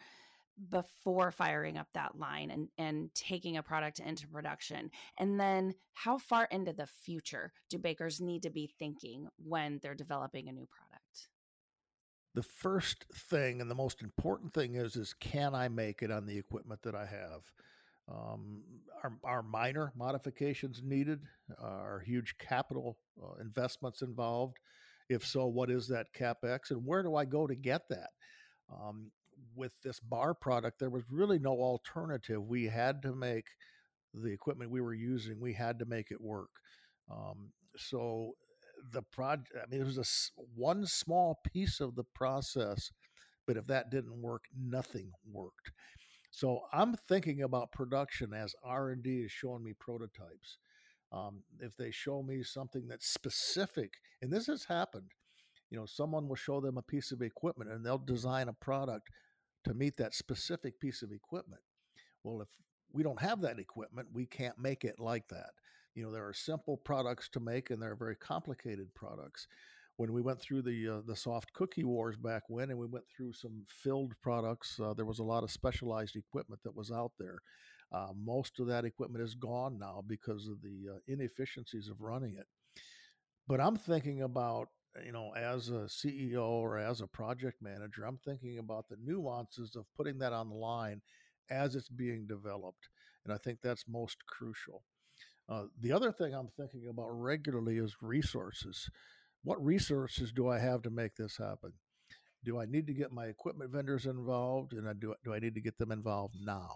before 0.70 1.32
firing 1.32 1.78
up 1.78 1.88
that 1.94 2.18
line 2.18 2.52
and, 2.52 2.68
and 2.78 3.14
taking 3.14 3.58
a 3.58 3.64
product 3.64 4.00
into 4.00 4.28
production? 4.28 4.92
And 5.18 5.40
then 5.40 5.74
how 5.94 6.18
far 6.18 6.48
into 6.52 6.74
the 6.74 6.88
future 6.88 7.52
do 7.70 7.78
bakers 7.78 8.22
need 8.22 8.44
to 8.44 8.50
be 8.50 8.72
thinking 8.80 9.28
when 9.38 9.80
they're 9.82 9.96
developing 9.96 10.50
a 10.50 10.54
new 10.54 10.68
product? 10.68 11.28
The 12.34 12.44
first 12.44 13.06
thing 13.14 13.60
and 13.60 13.70
the 13.70 13.76
most 13.76 14.02
important 14.02 14.54
thing 14.54 14.76
is 14.76 14.96
is 14.96 15.14
can 15.14 15.54
I 15.54 15.68
make 15.68 16.02
it 16.02 16.12
on 16.12 16.26
the 16.26 16.38
equipment 16.38 16.82
that 16.84 16.96
I 16.96 17.06
have? 17.06 17.52
Um, 18.10 18.64
are, 19.04 19.14
are 19.24 19.44
minor 19.44 19.92
modifications 19.96 20.82
needed? 20.84 21.22
Are 21.60 22.02
huge 22.06 22.36
capital 22.38 22.98
uh, 23.22 23.42
investments 23.42 24.02
involved? 24.02 24.58
If 25.10 25.26
so, 25.26 25.46
what 25.48 25.70
is 25.70 25.88
that 25.90 26.08
capex, 26.18 26.72
and 26.72 26.86
where 26.86 27.04
do 27.04 27.16
I 27.16 27.26
go 27.26 27.48
to 27.48 27.56
get 27.56 27.82
that? 27.90 28.12
Um, 28.72 29.12
with 29.56 29.74
this 29.84 30.00
bar 30.00 30.34
product, 30.34 30.80
there 30.80 30.90
was 30.90 31.04
really 31.10 31.40
no 31.40 31.52
alternative. 31.52 32.42
We 32.44 32.66
had 32.66 33.02
to 33.04 33.14
make 33.14 33.46
the 34.14 34.32
equipment 34.32 34.72
we 34.72 34.82
were 34.82 34.94
using, 34.94 35.40
we 35.40 35.54
had 35.54 35.80
to 35.80 35.86
make 35.86 36.12
it 36.12 36.20
work. 36.20 36.50
Um, 37.10 37.52
so 37.78 38.34
the 38.92 39.02
project, 39.02 39.52
I 39.56 39.70
mean, 39.70 39.82
it 39.82 39.86
was 39.86 39.98
a 39.98 40.42
one 40.56 40.86
small 40.86 41.40
piece 41.54 41.80
of 41.80 41.96
the 41.96 42.04
process, 42.16 42.92
but 43.48 43.58
if 43.58 43.68
that 43.68 43.90
didn't 43.90 44.22
work, 44.22 44.44
nothing 44.58 45.12
worked. 45.32 45.72
So 46.32 46.62
I'm 46.74 46.96
thinking 46.96 47.42
about 47.44 47.72
production 47.72 48.34
as 48.34 48.56
R 48.64 48.92
and 48.92 49.04
D 49.04 49.22
is 49.22 49.32
showing 49.32 49.64
me 49.64 49.74
prototypes. 49.78 50.58
Um, 51.12 51.44
if 51.60 51.76
they 51.76 51.92
show 51.92 52.24
me 52.24 52.42
something 52.42 52.88
that's 52.88 53.08
specific, 53.08 53.94
and 54.22 54.32
this 54.32 54.48
has 54.48 54.64
happened, 54.64 55.12
you 55.70 55.78
know, 55.78 55.86
someone 55.86 56.28
will 56.28 56.36
show 56.36 56.62
them 56.62 56.78
a 56.78 56.82
piece 56.82 57.12
of 57.12 57.22
equipment 57.22 57.72
and 57.72 57.86
they'll 57.86 57.98
design 57.98 58.48
a 58.48 58.54
product 58.54 59.10
to 59.64 59.74
meet 59.74 59.98
that 59.98 60.14
specific 60.14 60.80
piece 60.80 61.02
of 61.02 61.12
equipment. 61.12 61.62
Well, 62.24 62.42
if 62.42 62.48
we 62.94 63.04
don't 63.04 63.22
have 63.22 63.42
that 63.42 63.60
equipment, 63.60 64.08
we 64.14 64.26
can't 64.26 64.58
make 64.60 64.84
it 64.84 65.00
like 65.00 65.28
that. 65.30 65.52
You 65.96 66.04
know, 66.04 66.12
there 66.12 66.28
are 66.28 66.34
simple 66.34 66.78
products 66.78 67.30
to 67.30 67.40
make 67.40 67.70
and 67.70 67.82
there 67.82 67.92
are 67.92 67.96
very 67.96 68.16
complicated 68.16 68.94
products. 68.96 69.48
When 69.98 70.14
we 70.14 70.22
went 70.22 70.42
through 70.42 70.64
the 70.64 70.88
uh, 70.88 71.02
the 71.06 71.16
soft 71.16 71.54
cookie 71.54 71.84
wars 71.84 72.18
back 72.18 72.44
when, 72.48 72.70
and 72.70 72.80
we 72.80 72.88
went 72.88 73.06
through 73.16 73.34
some 73.34 73.66
filled 73.70 74.14
products, 74.22 74.80
uh, 74.80 74.94
there 74.94 75.06
was 75.06 75.20
a 75.20 75.24
lot 75.24 75.44
of 75.44 75.52
specialized 75.52 76.16
equipment 76.16 76.62
that 76.64 76.76
was 76.76 76.92
out 76.92 77.12
there. 77.20 77.40
Uh, 77.92 78.08
most 78.16 78.60
of 78.60 78.68
that 78.68 78.86
equipment 78.86 79.24
is 79.24 79.36
gone 79.36 79.78
now 79.78 80.02
because 80.08 80.48
of 80.48 80.62
the 80.62 80.94
uh, 80.94 80.98
inefficiencies 81.08 81.90
of 81.90 82.02
running 82.02 82.36
it. 82.36 82.48
But 83.48 83.60
I'm 83.60 83.76
thinking 83.76 84.22
about 84.22 84.70
you 85.06 85.12
know, 85.12 85.34
as 85.36 85.70
a 85.70 85.88
CEO 85.88 86.44
or 86.48 86.78
as 86.78 87.02
a 87.02 87.08
project 87.08 87.62
manager, 87.62 88.04
I'm 88.04 88.20
thinking 88.26 88.58
about 88.60 88.90
the 88.90 88.98
nuances 89.04 89.76
of 89.76 89.86
putting 89.96 90.20
that 90.20 90.34
on 90.34 90.50
the 90.50 90.56
line 90.56 91.02
as 91.50 91.76
it's 91.76 91.90
being 91.90 92.28
developed. 92.28 92.90
And 93.24 93.34
I 93.34 93.38
think 93.38 93.60
that's 93.62 93.86
most 93.88 94.18
crucial. 94.28 94.84
Uh, 95.48 95.64
the 95.80 95.92
other 95.92 96.12
thing 96.12 96.34
I'm 96.34 96.50
thinking 96.58 96.88
about 96.90 97.10
regularly 97.10 97.78
is 97.78 97.96
resources. 98.02 98.90
What 99.44 99.64
resources 99.64 100.32
do 100.32 100.48
I 100.48 100.60
have 100.60 100.82
to 100.84 100.90
make 100.90 101.16
this 101.16 101.38
happen? 101.38 101.74
Do 102.44 102.60
I 102.60 102.66
need 102.66 102.88
to 102.88 102.94
get 102.94 103.12
my 103.12 103.26
equipment 103.26 103.72
vendors 103.72 104.06
involved, 104.06 104.74
and 104.74 104.88
I 104.88 104.94
do 104.94 105.14
do 105.24 105.34
I 105.34 105.40
need 105.40 105.54
to 105.56 105.62
get 105.62 105.78
them 105.78 105.92
involved 105.92 106.36
now? 106.44 106.72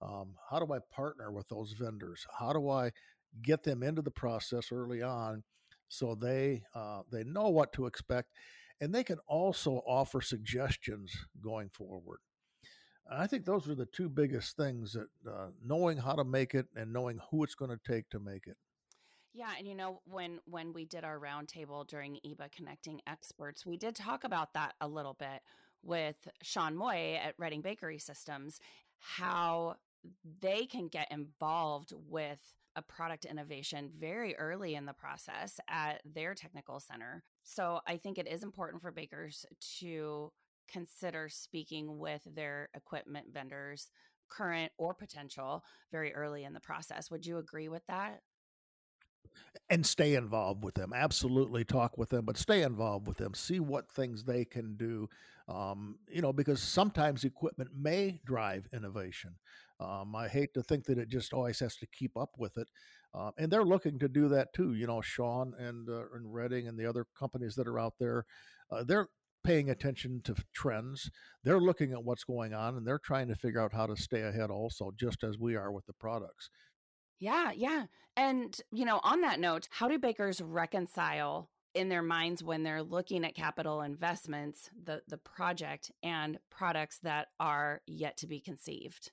Um, 0.00 0.36
how 0.50 0.60
do 0.60 0.72
I 0.72 0.78
partner 0.94 1.32
with 1.32 1.48
those 1.48 1.72
vendors? 1.72 2.24
How 2.38 2.52
do 2.52 2.68
I 2.70 2.92
get 3.42 3.64
them 3.64 3.82
into 3.82 4.02
the 4.02 4.10
process 4.10 4.70
early 4.72 5.02
on 5.02 5.42
so 5.90 6.14
they 6.14 6.62
uh, 6.74 7.02
they 7.10 7.24
know 7.24 7.48
what 7.48 7.72
to 7.74 7.86
expect, 7.86 8.30
and 8.80 8.94
they 8.94 9.04
can 9.04 9.18
also 9.26 9.82
offer 9.86 10.20
suggestions 10.20 11.12
going 11.42 11.68
forward. 11.68 12.20
I 13.10 13.26
think 13.26 13.44
those 13.44 13.68
are 13.68 13.74
the 13.74 13.86
two 13.86 14.08
biggest 14.08 14.56
things 14.56 14.92
that 14.92 15.08
uh, 15.28 15.48
knowing 15.62 15.98
how 15.98 16.14
to 16.14 16.22
make 16.22 16.54
it 16.54 16.66
and 16.76 16.92
knowing 16.92 17.18
who 17.30 17.42
it's 17.42 17.56
going 17.56 17.72
to 17.72 17.92
take 17.92 18.08
to 18.10 18.20
make 18.20 18.46
it. 18.46 18.56
Yeah, 19.34 19.50
and 19.58 19.66
you 19.66 19.74
know 19.74 20.00
when 20.04 20.38
when 20.46 20.72
we 20.72 20.84
did 20.84 21.04
our 21.04 21.18
roundtable 21.18 21.86
during 21.86 22.18
EBA 22.24 22.52
Connecting 22.52 23.00
Experts, 23.08 23.66
we 23.66 23.76
did 23.76 23.96
talk 23.96 24.22
about 24.22 24.54
that 24.54 24.74
a 24.80 24.86
little 24.86 25.14
bit 25.14 25.42
with 25.82 26.28
Sean 26.42 26.76
Moy 26.76 27.18
at 27.20 27.34
Reading 27.36 27.62
Bakery 27.62 27.98
Systems, 27.98 28.60
how 28.98 29.76
they 30.40 30.66
can 30.66 30.86
get 30.86 31.10
involved 31.10 31.92
with 32.08 32.54
a 32.80 32.92
product 32.92 33.26
innovation 33.26 33.90
very 33.98 34.34
early 34.36 34.74
in 34.74 34.86
the 34.86 34.92
process 34.92 35.60
at 35.68 36.00
their 36.04 36.34
technical 36.34 36.80
center. 36.80 37.22
So 37.42 37.80
I 37.86 37.98
think 37.98 38.18
it 38.18 38.26
is 38.26 38.42
important 38.42 38.80
for 38.80 38.90
bakers 38.90 39.44
to 39.80 40.32
consider 40.70 41.28
speaking 41.28 41.98
with 41.98 42.22
their 42.34 42.70
equipment 42.74 43.26
vendors, 43.32 43.90
current 44.30 44.72
or 44.78 44.94
potential, 44.94 45.62
very 45.92 46.14
early 46.14 46.44
in 46.44 46.54
the 46.54 46.60
process. 46.60 47.10
Would 47.10 47.26
you 47.26 47.38
agree 47.38 47.68
with 47.68 47.82
that? 47.88 48.20
and 49.68 49.86
stay 49.86 50.14
involved 50.14 50.64
with 50.64 50.74
them. 50.74 50.92
Absolutely 50.94 51.64
talk 51.64 51.96
with 51.96 52.08
them, 52.08 52.24
but 52.24 52.36
stay 52.36 52.62
involved 52.62 53.06
with 53.06 53.16
them. 53.18 53.34
See 53.34 53.60
what 53.60 53.90
things 53.90 54.24
they 54.24 54.44
can 54.44 54.76
do. 54.76 55.08
Um, 55.48 55.98
you 56.08 56.22
know, 56.22 56.32
because 56.32 56.60
sometimes 56.60 57.24
equipment 57.24 57.70
may 57.76 58.20
drive 58.24 58.68
innovation. 58.72 59.36
Um, 59.80 60.14
I 60.14 60.28
hate 60.28 60.52
to 60.54 60.62
think 60.62 60.84
that 60.84 60.98
it 60.98 61.08
just 61.08 61.32
always 61.32 61.58
has 61.60 61.76
to 61.76 61.86
keep 61.86 62.16
up 62.16 62.30
with 62.38 62.56
it. 62.58 62.68
Uh, 63.14 63.30
and 63.38 63.50
they're 63.50 63.64
looking 63.64 63.98
to 63.98 64.08
do 64.08 64.28
that 64.28 64.52
too. 64.54 64.74
You 64.74 64.86
know, 64.86 65.00
Sean 65.00 65.54
and, 65.58 65.88
uh, 65.88 66.04
and 66.14 66.32
Reading 66.32 66.68
and 66.68 66.78
the 66.78 66.86
other 66.86 67.06
companies 67.18 67.54
that 67.56 67.66
are 67.66 67.78
out 67.78 67.94
there, 67.98 68.24
uh, 68.70 68.84
they're 68.84 69.08
paying 69.42 69.70
attention 69.70 70.20
to 70.24 70.34
trends. 70.54 71.10
They're 71.42 71.60
looking 71.60 71.92
at 71.92 72.04
what's 72.04 72.24
going 72.24 72.52
on 72.52 72.76
and 72.76 72.86
they're 72.86 73.00
trying 73.02 73.28
to 73.28 73.34
figure 73.34 73.60
out 73.60 73.72
how 73.72 73.86
to 73.86 73.96
stay 73.96 74.20
ahead 74.20 74.50
also, 74.50 74.92
just 74.98 75.24
as 75.24 75.38
we 75.38 75.56
are 75.56 75.72
with 75.72 75.86
the 75.86 75.94
products. 75.94 76.50
Yeah, 77.18 77.50
yeah. 77.54 77.86
And, 78.16 78.56
you 78.70 78.84
know, 78.84 79.00
on 79.02 79.22
that 79.22 79.40
note, 79.40 79.68
how 79.70 79.88
do 79.88 79.98
bakers 79.98 80.40
reconcile 80.42 81.48
in 81.74 81.88
their 81.88 82.02
minds 82.02 82.42
when 82.42 82.64
they're 82.64 82.82
looking 82.82 83.24
at 83.24 83.34
capital 83.34 83.82
investments, 83.82 84.68
the 84.84 85.02
the 85.08 85.18
project 85.18 85.90
and 86.02 86.38
products 86.50 86.98
that 87.02 87.28
are 87.38 87.80
yet 87.86 88.16
to 88.18 88.26
be 88.26 88.40
conceived? 88.40 89.10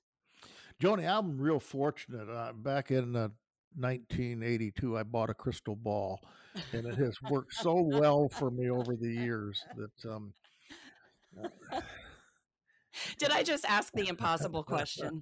Joni, 0.81 1.07
I'm 1.07 1.39
real 1.39 1.59
fortunate. 1.59 2.29
Uh, 2.29 2.53
back 2.53 2.91
in 2.91 3.15
uh, 3.15 3.29
1982, 3.75 4.97
I 4.97 5.03
bought 5.03 5.29
a 5.29 5.33
crystal 5.33 5.75
ball, 5.75 6.19
and 6.71 6.85
it 6.85 6.95
has 6.97 7.15
worked 7.29 7.53
so 7.53 7.81
well 7.81 8.29
for 8.29 8.51
me 8.51 8.69
over 8.69 8.95
the 8.95 9.11
years 9.11 9.63
that. 9.75 10.11
Um, 10.11 10.33
Did 13.17 13.31
I 13.31 13.43
just 13.43 13.65
ask 13.65 13.91
the 13.93 14.07
impossible 14.07 14.63
question? 14.63 15.21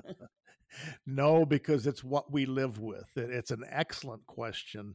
no, 1.06 1.44
because 1.44 1.86
it's 1.86 2.04
what 2.04 2.32
we 2.32 2.46
live 2.46 2.78
with. 2.78 3.06
It's 3.16 3.50
an 3.50 3.64
excellent 3.68 4.26
question, 4.26 4.94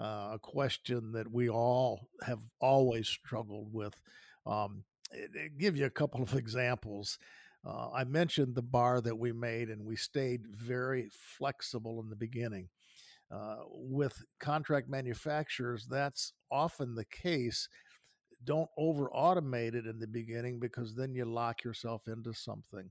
uh, 0.00 0.30
a 0.34 0.38
question 0.40 1.12
that 1.12 1.30
we 1.30 1.48
all 1.48 2.08
have 2.22 2.40
always 2.60 3.08
struggled 3.08 3.72
with. 3.72 3.98
Um, 4.46 4.84
it, 5.12 5.30
it 5.34 5.58
give 5.58 5.76
you 5.76 5.86
a 5.86 5.90
couple 5.90 6.22
of 6.22 6.34
examples. 6.34 7.18
Uh, 7.64 7.90
I 7.92 8.04
mentioned 8.04 8.54
the 8.54 8.62
bar 8.62 9.00
that 9.00 9.18
we 9.18 9.32
made, 9.32 9.68
and 9.70 9.84
we 9.84 9.96
stayed 9.96 10.46
very 10.46 11.10
flexible 11.12 12.00
in 12.00 12.08
the 12.08 12.16
beginning. 12.16 12.68
Uh, 13.30 13.56
with 13.68 14.24
contract 14.38 14.88
manufacturers, 14.88 15.86
that's 15.90 16.32
often 16.50 16.94
the 16.94 17.04
case. 17.04 17.68
Don't 18.44 18.70
over 18.78 19.08
automate 19.08 19.74
it 19.74 19.86
in 19.86 19.98
the 19.98 20.06
beginning 20.06 20.60
because 20.60 20.94
then 20.94 21.14
you 21.14 21.24
lock 21.24 21.64
yourself 21.64 22.06
into 22.06 22.32
something. 22.32 22.90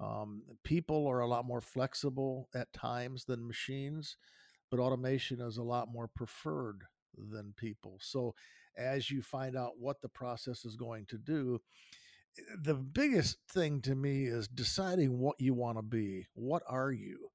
Um, 0.00 0.42
people 0.64 1.06
are 1.06 1.20
a 1.20 1.26
lot 1.26 1.44
more 1.44 1.60
flexible 1.60 2.48
at 2.54 2.72
times 2.72 3.24
than 3.24 3.46
machines, 3.46 4.16
but 4.70 4.80
automation 4.80 5.40
is 5.40 5.56
a 5.56 5.62
lot 5.62 5.92
more 5.92 6.08
preferred 6.08 6.82
than 7.16 7.54
people. 7.56 7.98
So, 8.00 8.34
as 8.76 9.10
you 9.10 9.22
find 9.22 9.56
out 9.56 9.78
what 9.78 10.00
the 10.00 10.08
process 10.08 10.64
is 10.64 10.76
going 10.76 11.06
to 11.06 11.18
do, 11.18 11.60
the 12.62 12.74
biggest 12.74 13.38
thing 13.50 13.80
to 13.82 13.94
me 13.94 14.24
is 14.24 14.48
deciding 14.48 15.18
what 15.18 15.36
you 15.40 15.54
want 15.54 15.78
to 15.78 15.82
be. 15.82 16.26
What 16.34 16.62
are 16.68 16.92
you? 16.92 17.30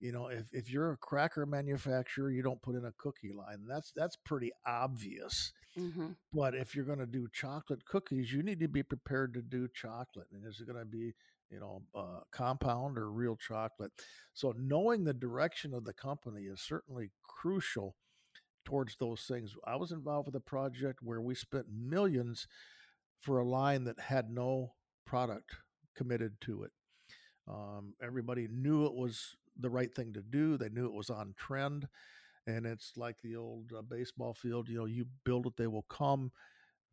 You 0.00 0.12
know, 0.12 0.28
if, 0.28 0.46
if 0.52 0.70
you're 0.70 0.92
a 0.92 0.96
cracker 0.96 1.44
manufacturer, 1.44 2.30
you 2.30 2.42
don't 2.42 2.62
put 2.62 2.74
in 2.74 2.86
a 2.86 2.92
cookie 2.98 3.32
line. 3.32 3.66
That's 3.68 3.92
that's 3.94 4.16
pretty 4.16 4.50
obvious. 4.66 5.52
Mm-hmm. 5.78 6.08
But 6.32 6.54
if 6.54 6.74
you're 6.74 6.86
going 6.86 6.98
to 6.98 7.06
do 7.06 7.28
chocolate 7.32 7.84
cookies, 7.84 8.32
you 8.32 8.42
need 8.42 8.60
to 8.60 8.68
be 8.68 8.82
prepared 8.82 9.34
to 9.34 9.42
do 9.42 9.68
chocolate. 9.72 10.26
And 10.32 10.44
is 10.46 10.60
it 10.60 10.66
going 10.66 10.78
to 10.78 10.90
be 10.90 11.14
you 11.50 11.58
know, 11.58 11.82
uh, 11.94 12.20
compound 12.30 12.96
or 12.96 13.10
real 13.10 13.36
chocolate. 13.36 13.90
So 14.32 14.54
knowing 14.56 15.04
the 15.04 15.12
direction 15.12 15.74
of 15.74 15.84
the 15.84 15.92
company 15.92 16.42
is 16.42 16.60
certainly 16.60 17.10
crucial 17.24 17.96
towards 18.64 18.96
those 18.96 19.22
things. 19.22 19.54
I 19.66 19.76
was 19.76 19.90
involved 19.90 20.26
with 20.26 20.36
a 20.36 20.40
project 20.40 21.00
where 21.02 21.20
we 21.20 21.34
spent 21.34 21.66
millions 21.68 22.46
for 23.20 23.38
a 23.38 23.44
line 23.44 23.84
that 23.84 24.00
had 24.00 24.30
no 24.30 24.74
product 25.06 25.56
committed 25.96 26.40
to 26.42 26.64
it. 26.64 26.70
Um, 27.48 27.94
everybody 28.02 28.48
knew 28.50 28.86
it 28.86 28.94
was 28.94 29.36
the 29.58 29.70
right 29.70 29.94
thing 29.94 30.12
to 30.14 30.22
do. 30.22 30.56
They 30.56 30.68
knew 30.68 30.86
it 30.86 30.92
was 30.92 31.10
on 31.10 31.34
trend. 31.36 31.88
And 32.46 32.66
it's 32.66 32.92
like 32.96 33.16
the 33.22 33.36
old 33.36 33.72
uh, 33.76 33.82
baseball 33.82 34.34
field, 34.34 34.68
you 34.68 34.78
know, 34.78 34.86
you 34.86 35.06
build 35.24 35.46
it, 35.46 35.56
they 35.56 35.66
will 35.66 35.86
come. 35.88 36.32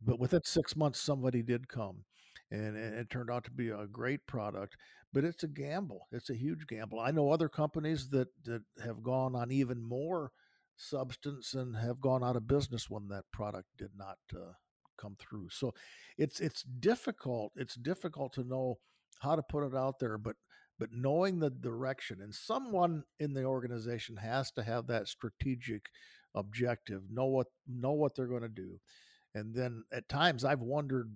But 0.00 0.18
within 0.18 0.42
six 0.44 0.76
months, 0.76 1.00
somebody 1.00 1.42
did 1.42 1.68
come 1.68 2.04
and 2.50 2.76
it 2.76 3.10
turned 3.10 3.30
out 3.30 3.44
to 3.44 3.50
be 3.50 3.68
a 3.68 3.86
great 3.86 4.26
product. 4.26 4.76
But 5.12 5.24
it's 5.24 5.42
a 5.42 5.48
gamble. 5.48 6.06
It's 6.12 6.30
a 6.30 6.34
huge 6.36 6.66
gamble. 6.66 7.00
I 7.00 7.10
know 7.10 7.30
other 7.30 7.48
companies 7.48 8.10
that 8.10 8.28
that 8.44 8.62
have 8.82 9.02
gone 9.02 9.34
on 9.34 9.50
even 9.50 9.82
more 9.82 10.32
substance 10.76 11.54
and 11.54 11.76
have 11.76 12.00
gone 12.00 12.22
out 12.22 12.36
of 12.36 12.46
business 12.46 12.88
when 12.88 13.08
that 13.08 13.24
product 13.32 13.68
did 13.76 13.90
not 13.96 14.18
uh, 14.34 14.52
come 14.98 15.16
through. 15.18 15.48
So 15.50 15.74
it's 16.16 16.40
it's 16.40 16.62
difficult. 16.62 17.52
It's 17.56 17.74
difficult 17.74 18.32
to 18.34 18.44
know 18.44 18.78
how 19.20 19.36
to 19.36 19.42
put 19.42 19.66
it 19.66 19.74
out 19.74 19.98
there, 19.98 20.18
but 20.18 20.36
but 20.78 20.90
knowing 20.92 21.40
the 21.40 21.50
direction 21.50 22.20
and 22.22 22.34
someone 22.34 23.02
in 23.18 23.34
the 23.34 23.44
organization 23.44 24.16
has 24.16 24.50
to 24.52 24.62
have 24.62 24.86
that 24.86 25.08
strategic 25.08 25.86
objective 26.34 27.02
know 27.10 27.24
what 27.24 27.48
know 27.66 27.92
what 27.92 28.14
they're 28.14 28.26
going 28.26 28.42
to 28.42 28.48
do 28.48 28.78
and 29.34 29.54
then 29.54 29.82
at 29.90 30.08
times 30.10 30.44
i've 30.44 30.60
wondered 30.60 31.10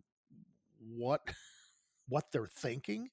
what 0.81 1.21
what 2.09 2.25
they're 2.33 2.49
thinking 2.49 3.09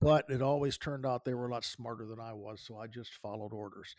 but 0.00 0.24
it 0.28 0.42
always 0.42 0.78
turned 0.78 1.04
out 1.04 1.24
they 1.24 1.34
were 1.34 1.48
a 1.48 1.52
lot 1.52 1.64
smarter 1.64 2.06
than 2.06 2.20
I 2.20 2.32
was, 2.32 2.62
so 2.66 2.78
I 2.78 2.86
just 2.86 3.14
followed 3.22 3.52
orders. 3.52 3.94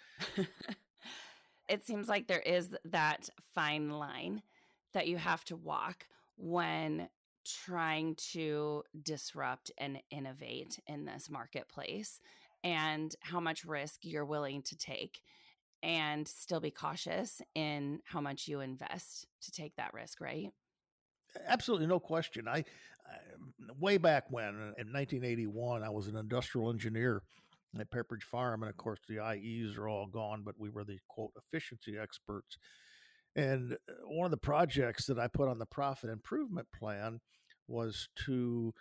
it 1.69 1.85
seems 1.85 2.07
like 2.07 2.27
there 2.27 2.39
is 2.39 2.75
that 2.85 3.29
fine 3.53 3.89
line 3.89 4.41
that 4.93 5.07
you 5.07 5.17
have 5.17 5.43
to 5.45 5.55
walk 5.55 6.07
when 6.37 7.07
trying 7.45 8.15
to 8.15 8.83
disrupt 9.01 9.71
and 9.77 9.99
innovate 10.11 10.79
in 10.87 11.05
this 11.05 11.29
marketplace 11.29 12.19
and 12.63 13.15
how 13.21 13.39
much 13.39 13.65
risk 13.65 13.99
you're 14.03 14.25
willing 14.25 14.61
to 14.61 14.77
take 14.77 15.21
and 15.83 16.27
still 16.27 16.59
be 16.59 16.71
cautious 16.71 17.41
in 17.55 17.99
how 18.05 18.21
much 18.21 18.47
you 18.47 18.59
invest 18.59 19.25
to 19.41 19.51
take 19.51 19.75
that 19.77 19.93
risk, 19.93 20.21
right? 20.21 20.51
Absolutely, 21.47 21.87
no 21.87 21.99
question. 21.99 22.47
I, 22.47 22.57
I, 22.57 22.63
way 23.79 23.97
back 23.97 24.25
when 24.29 24.43
uh, 24.45 24.77
in 24.77 24.91
1981, 24.93 25.83
I 25.83 25.89
was 25.89 26.07
an 26.07 26.17
industrial 26.17 26.69
engineer 26.69 27.23
at 27.79 27.89
Pepperidge 27.89 28.23
Farm, 28.23 28.63
and 28.63 28.69
of 28.69 28.77
course 28.77 28.99
the 29.07 29.19
IEs 29.19 29.77
are 29.77 29.87
all 29.87 30.05
gone, 30.05 30.43
but 30.45 30.59
we 30.59 30.69
were 30.69 30.83
the 30.83 30.99
quote 31.07 31.31
efficiency 31.37 31.97
experts. 31.97 32.57
And 33.35 33.73
uh, 33.73 33.93
one 34.07 34.25
of 34.25 34.31
the 34.31 34.37
projects 34.37 35.05
that 35.05 35.19
I 35.19 35.27
put 35.27 35.47
on 35.47 35.59
the 35.59 35.65
profit 35.65 36.09
improvement 36.09 36.67
plan 36.77 37.21
was 37.67 38.09
to 38.25 38.73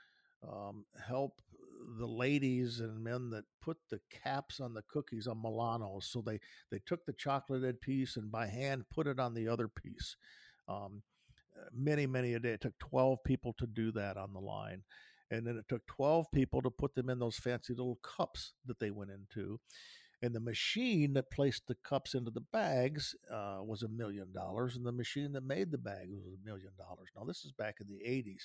um, 0.47 0.85
help 1.07 1.41
the 1.99 2.07
ladies 2.07 2.81
and 2.81 3.03
men 3.03 3.31
that 3.31 3.45
put 3.63 3.79
the 3.91 4.01
caps 4.11 4.61
on 4.61 4.75
the 4.75 4.83
cookies 4.89 5.27
on 5.27 5.43
Milanos. 5.43 6.05
So 6.05 6.21
they 6.21 6.41
they 6.71 6.81
took 6.87 7.05
the 7.07 7.13
chocolated 7.13 7.81
piece 7.81 8.17
and 8.17 8.31
by 8.31 8.47
hand 8.47 8.85
put 8.91 9.07
it 9.07 9.19
on 9.19 9.35
the 9.35 9.49
other 9.49 9.69
piece. 9.69 10.17
Um, 10.69 11.03
many, 11.73 12.07
many 12.07 12.35
a 12.35 12.41
day. 12.41 12.51
It 12.51 12.61
took 12.61 12.79
12 12.79 13.23
people 13.25 13.55
to 13.59 13.67
do 13.67 13.93
that 13.93 14.17
on 14.17 14.33
the 14.33 14.41
line. 14.41 14.83
And 15.31 15.47
then 15.47 15.57
it 15.57 15.67
took 15.69 15.87
12 15.87 16.27
people 16.33 16.61
to 16.63 16.71
put 16.71 16.95
them 16.95 17.09
in 17.09 17.19
those 17.19 17.37
fancy 17.37 17.73
little 17.73 17.99
cups 18.03 18.53
that 18.67 18.81
they 18.81 18.91
went 18.91 19.11
into. 19.11 19.61
And 20.23 20.35
the 20.35 20.41
machine 20.41 21.15
that 21.15 21.31
placed 21.31 21.67
the 21.67 21.77
cups 21.77 22.15
into 22.15 22.31
the 22.31 22.43
bags 22.53 23.15
uh, 23.33 23.61
was 23.65 23.83
a 23.83 23.89
million 23.89 24.33
dollars, 24.33 24.77
and 24.77 24.85
the 24.85 24.93
machine 24.93 25.33
that 25.33 25.45
made 25.45 25.71
the 25.71 25.79
bags 25.79 26.13
was 26.13 26.35
a 26.35 26.47
million 26.47 26.73
dollars. 26.77 27.09
Now, 27.17 27.25
this 27.25 27.45
is 27.45 27.53
back 27.53 27.77
in 27.81 27.87
the 27.89 28.05
80s. 28.07 28.43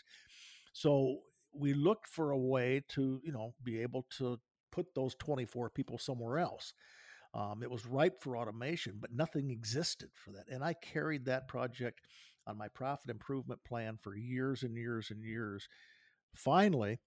So 0.72 1.20
we 1.54 1.74
looked 1.74 2.08
for 2.08 2.32
a 2.32 2.38
way 2.38 2.84
to, 2.90 3.20
you 3.24 3.32
know, 3.32 3.54
be 3.64 3.82
able 3.82 4.06
to 4.18 4.40
put 4.72 4.94
those 4.96 5.16
24 5.16 5.70
people 5.70 5.98
somewhere 5.98 6.38
else. 6.38 6.74
Um, 7.34 7.62
it 7.64 7.70
was 7.70 7.86
ripe 7.86 8.22
for 8.22 8.38
automation, 8.38 8.98
but 9.00 9.14
nothing 9.14 9.50
existed 9.52 10.10
for 10.14 10.32
that. 10.32 10.46
And 10.50 10.64
I 10.64 10.74
carried 10.74 11.26
that 11.26 11.50
project 11.50 12.08
on 12.48 12.58
my 12.58 12.68
profit 12.70 13.10
improvement 13.10 13.64
plan 13.66 13.98
for 14.02 14.16
years 14.16 14.64
and 14.64 14.78
years 14.78 15.12
and 15.12 15.24
years. 15.24 15.68
Finally, 16.34 17.00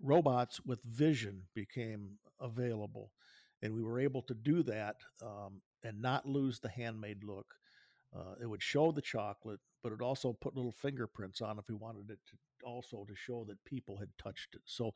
robots 0.00 0.60
with 0.64 0.82
vision 0.82 1.42
became 1.54 2.18
available, 2.40 3.12
and 3.62 3.74
we 3.74 3.82
were 3.82 4.00
able 4.00 4.22
to 4.22 4.34
do 4.34 4.62
that 4.64 4.96
um, 5.22 5.60
and 5.84 6.00
not 6.00 6.26
lose 6.26 6.60
the 6.60 6.68
handmade 6.68 7.24
look. 7.24 7.54
Uh, 8.14 8.34
it 8.42 8.46
would 8.46 8.62
show 8.62 8.92
the 8.92 9.00
chocolate, 9.00 9.60
but 9.82 9.92
it 9.92 10.02
also 10.02 10.32
put 10.34 10.54
little 10.54 10.72
fingerprints 10.72 11.40
on 11.40 11.58
if 11.58 11.68
we 11.68 11.74
wanted 11.74 12.10
it 12.10 12.18
to 12.26 12.36
also 12.64 13.04
to 13.08 13.14
show 13.14 13.44
that 13.48 13.64
people 13.64 13.96
had 13.96 14.10
touched 14.22 14.54
it. 14.54 14.60
So, 14.64 14.94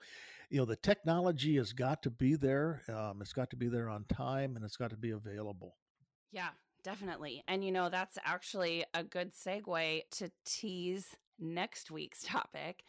you 0.50 0.58
know, 0.58 0.64
the 0.64 0.76
technology 0.76 1.56
has 1.56 1.72
got 1.72 2.02
to 2.04 2.10
be 2.10 2.36
there. 2.36 2.82
Um, 2.88 3.20
it's 3.20 3.32
got 3.32 3.50
to 3.50 3.56
be 3.56 3.68
there 3.68 3.88
on 3.88 4.04
time, 4.04 4.56
and 4.56 4.64
it's 4.64 4.76
got 4.76 4.90
to 4.90 4.96
be 4.96 5.10
available. 5.10 5.74
Yeah, 6.32 6.50
definitely. 6.84 7.42
And 7.48 7.64
you 7.64 7.72
know, 7.72 7.88
that's 7.88 8.18
actually 8.24 8.84
a 8.94 9.02
good 9.02 9.32
segue 9.34 10.02
to 10.12 10.30
tease 10.44 11.16
next 11.38 11.90
week's 11.90 12.22
topic 12.24 12.84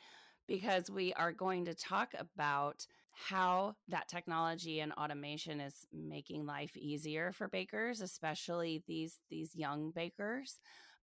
because 0.48 0.90
we 0.90 1.14
are 1.14 1.32
going 1.32 1.66
to 1.66 1.74
talk 1.74 2.14
about 2.18 2.86
how 3.18 3.76
that 3.88 4.08
technology 4.08 4.80
and 4.80 4.94
automation 4.94 5.60
is 5.60 5.86
making 5.92 6.46
life 6.46 6.78
easier 6.78 7.32
for 7.32 7.48
bakers 7.48 8.00
especially 8.02 8.84
these 8.88 9.20
these 9.30 9.56
young 9.56 9.92
bakers 9.92 10.60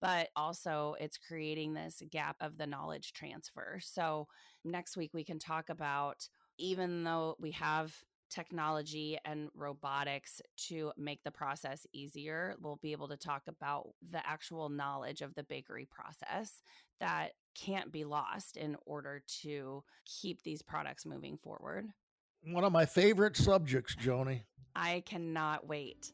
but 0.00 0.28
also 0.36 0.94
it's 1.00 1.18
creating 1.18 1.74
this 1.74 2.02
gap 2.10 2.36
of 2.40 2.58
the 2.58 2.66
knowledge 2.66 3.12
transfer. 3.12 3.78
So 3.80 4.26
next 4.64 4.96
week 4.96 5.12
we 5.14 5.24
can 5.24 5.38
talk 5.38 5.68
about 5.68 6.28
even 6.58 7.04
though 7.04 7.36
we 7.38 7.52
have 7.52 7.94
technology 8.30 9.18
and 9.24 9.48
robotics 9.54 10.40
to 10.68 10.92
make 10.96 11.22
the 11.24 11.30
process 11.30 11.86
easier. 11.92 12.54
We'll 12.60 12.78
be 12.82 12.92
able 12.92 13.08
to 13.08 13.16
talk 13.16 13.42
about 13.48 13.88
the 14.10 14.26
actual 14.26 14.68
knowledge 14.68 15.22
of 15.22 15.34
the 15.34 15.42
bakery 15.42 15.86
process 15.90 16.60
that 17.00 17.32
can't 17.54 17.92
be 17.92 18.04
lost 18.04 18.56
in 18.56 18.76
order 18.86 19.22
to 19.42 19.82
keep 20.04 20.42
these 20.42 20.62
products 20.62 21.06
moving 21.06 21.36
forward. 21.36 21.88
One 22.42 22.64
of 22.64 22.72
my 22.72 22.86
favorite 22.86 23.36
subjects, 23.36 23.94
Joni. 23.96 24.42
I 24.74 25.02
cannot 25.06 25.66
wait. 25.66 26.12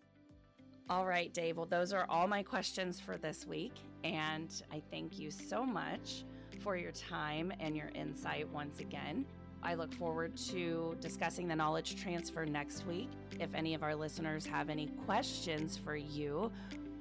All 0.89 1.07
right, 1.07 1.33
Dave. 1.33 1.57
Well, 1.57 1.67
those 1.67 1.93
are 1.93 2.07
all 2.09 2.27
my 2.27 2.43
questions 2.43 3.01
for 3.01 3.17
this 3.17 3.47
week. 3.47 3.75
And 4.05 4.51
I 4.73 4.83
thank 4.91 5.19
you 5.19 5.31
so 5.31 5.65
much 5.65 6.25
for 6.61 6.77
your 6.77 6.93
time 6.93 7.53
and 7.61 7.77
your 7.77 7.91
insight 7.95 8.49
once 8.49 8.81
again. 8.81 9.25
I 9.63 9.75
look 9.75 9.93
forward 9.95 10.37
to 10.49 10.97
discussing 11.01 11.49
the 11.49 11.57
knowledge 11.57 11.97
transfer 11.97 12.45
next 12.45 12.87
week. 12.87 13.11
If 13.39 13.55
any 13.55 13.75
of 13.75 13.83
our 13.83 13.95
listeners 13.95 14.45
have 14.47 14.69
any 14.69 14.89
questions 15.07 15.77
for 15.77 15.97
you, 15.97 16.51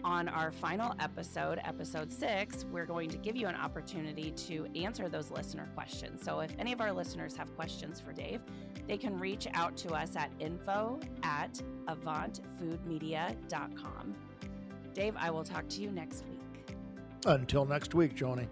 on 0.04 0.28
our 0.28 0.52
final 0.52 0.96
episode, 1.00 1.62
episode 1.64 2.12
six, 2.12 2.66
we're 2.72 2.88
going 2.88 3.08
to 3.10 3.18
give 3.18 3.36
you 3.36 3.48
an 3.48 3.56
opportunity 3.56 4.30
to 4.32 4.68
answer 4.76 5.10
those 5.10 5.32
listener 5.32 5.68
questions. 5.76 6.24
So 6.24 6.40
if 6.40 6.52
any 6.58 6.74
of 6.74 6.82
our 6.82 6.92
listeners 6.92 7.36
have 7.36 7.56
questions 7.56 8.00
for 8.00 8.12
Dave, 8.14 8.42
they 8.88 8.98
can 8.98 9.20
reach 9.20 9.46
out 9.54 9.78
to 9.78 9.94
us 9.94 10.16
at 10.16 10.32
info 10.40 11.00
at 11.24 11.62
avantfoodmedia.com. 11.88 14.16
Dave, 14.94 15.16
I 15.18 15.32
will 15.32 15.44
talk 15.44 15.68
to 15.70 15.82
you 15.82 15.90
next 15.92 16.26
week. 16.28 16.40
Until 17.26 17.66
next 17.66 17.94
week, 17.94 18.16
Joni. 18.16 18.48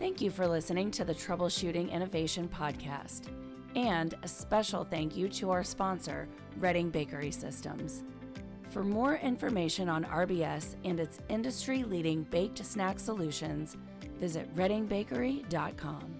Thank 0.00 0.22
you 0.22 0.30
for 0.30 0.48
listening 0.48 0.90
to 0.92 1.04
the 1.04 1.14
Troubleshooting 1.14 1.92
Innovation 1.92 2.48
Podcast. 2.48 3.26
And 3.76 4.14
a 4.22 4.28
special 4.28 4.82
thank 4.82 5.14
you 5.14 5.28
to 5.28 5.50
our 5.50 5.62
sponsor, 5.62 6.26
Reading 6.56 6.88
Bakery 6.88 7.30
Systems. 7.30 8.02
For 8.70 8.82
more 8.82 9.16
information 9.16 9.90
on 9.90 10.04
RBS 10.06 10.76
and 10.86 10.98
its 10.98 11.18
industry 11.28 11.84
leading 11.84 12.22
baked 12.22 12.64
snack 12.64 12.98
solutions, 12.98 13.76
visit 14.18 14.48
readingbakery.com. 14.56 16.19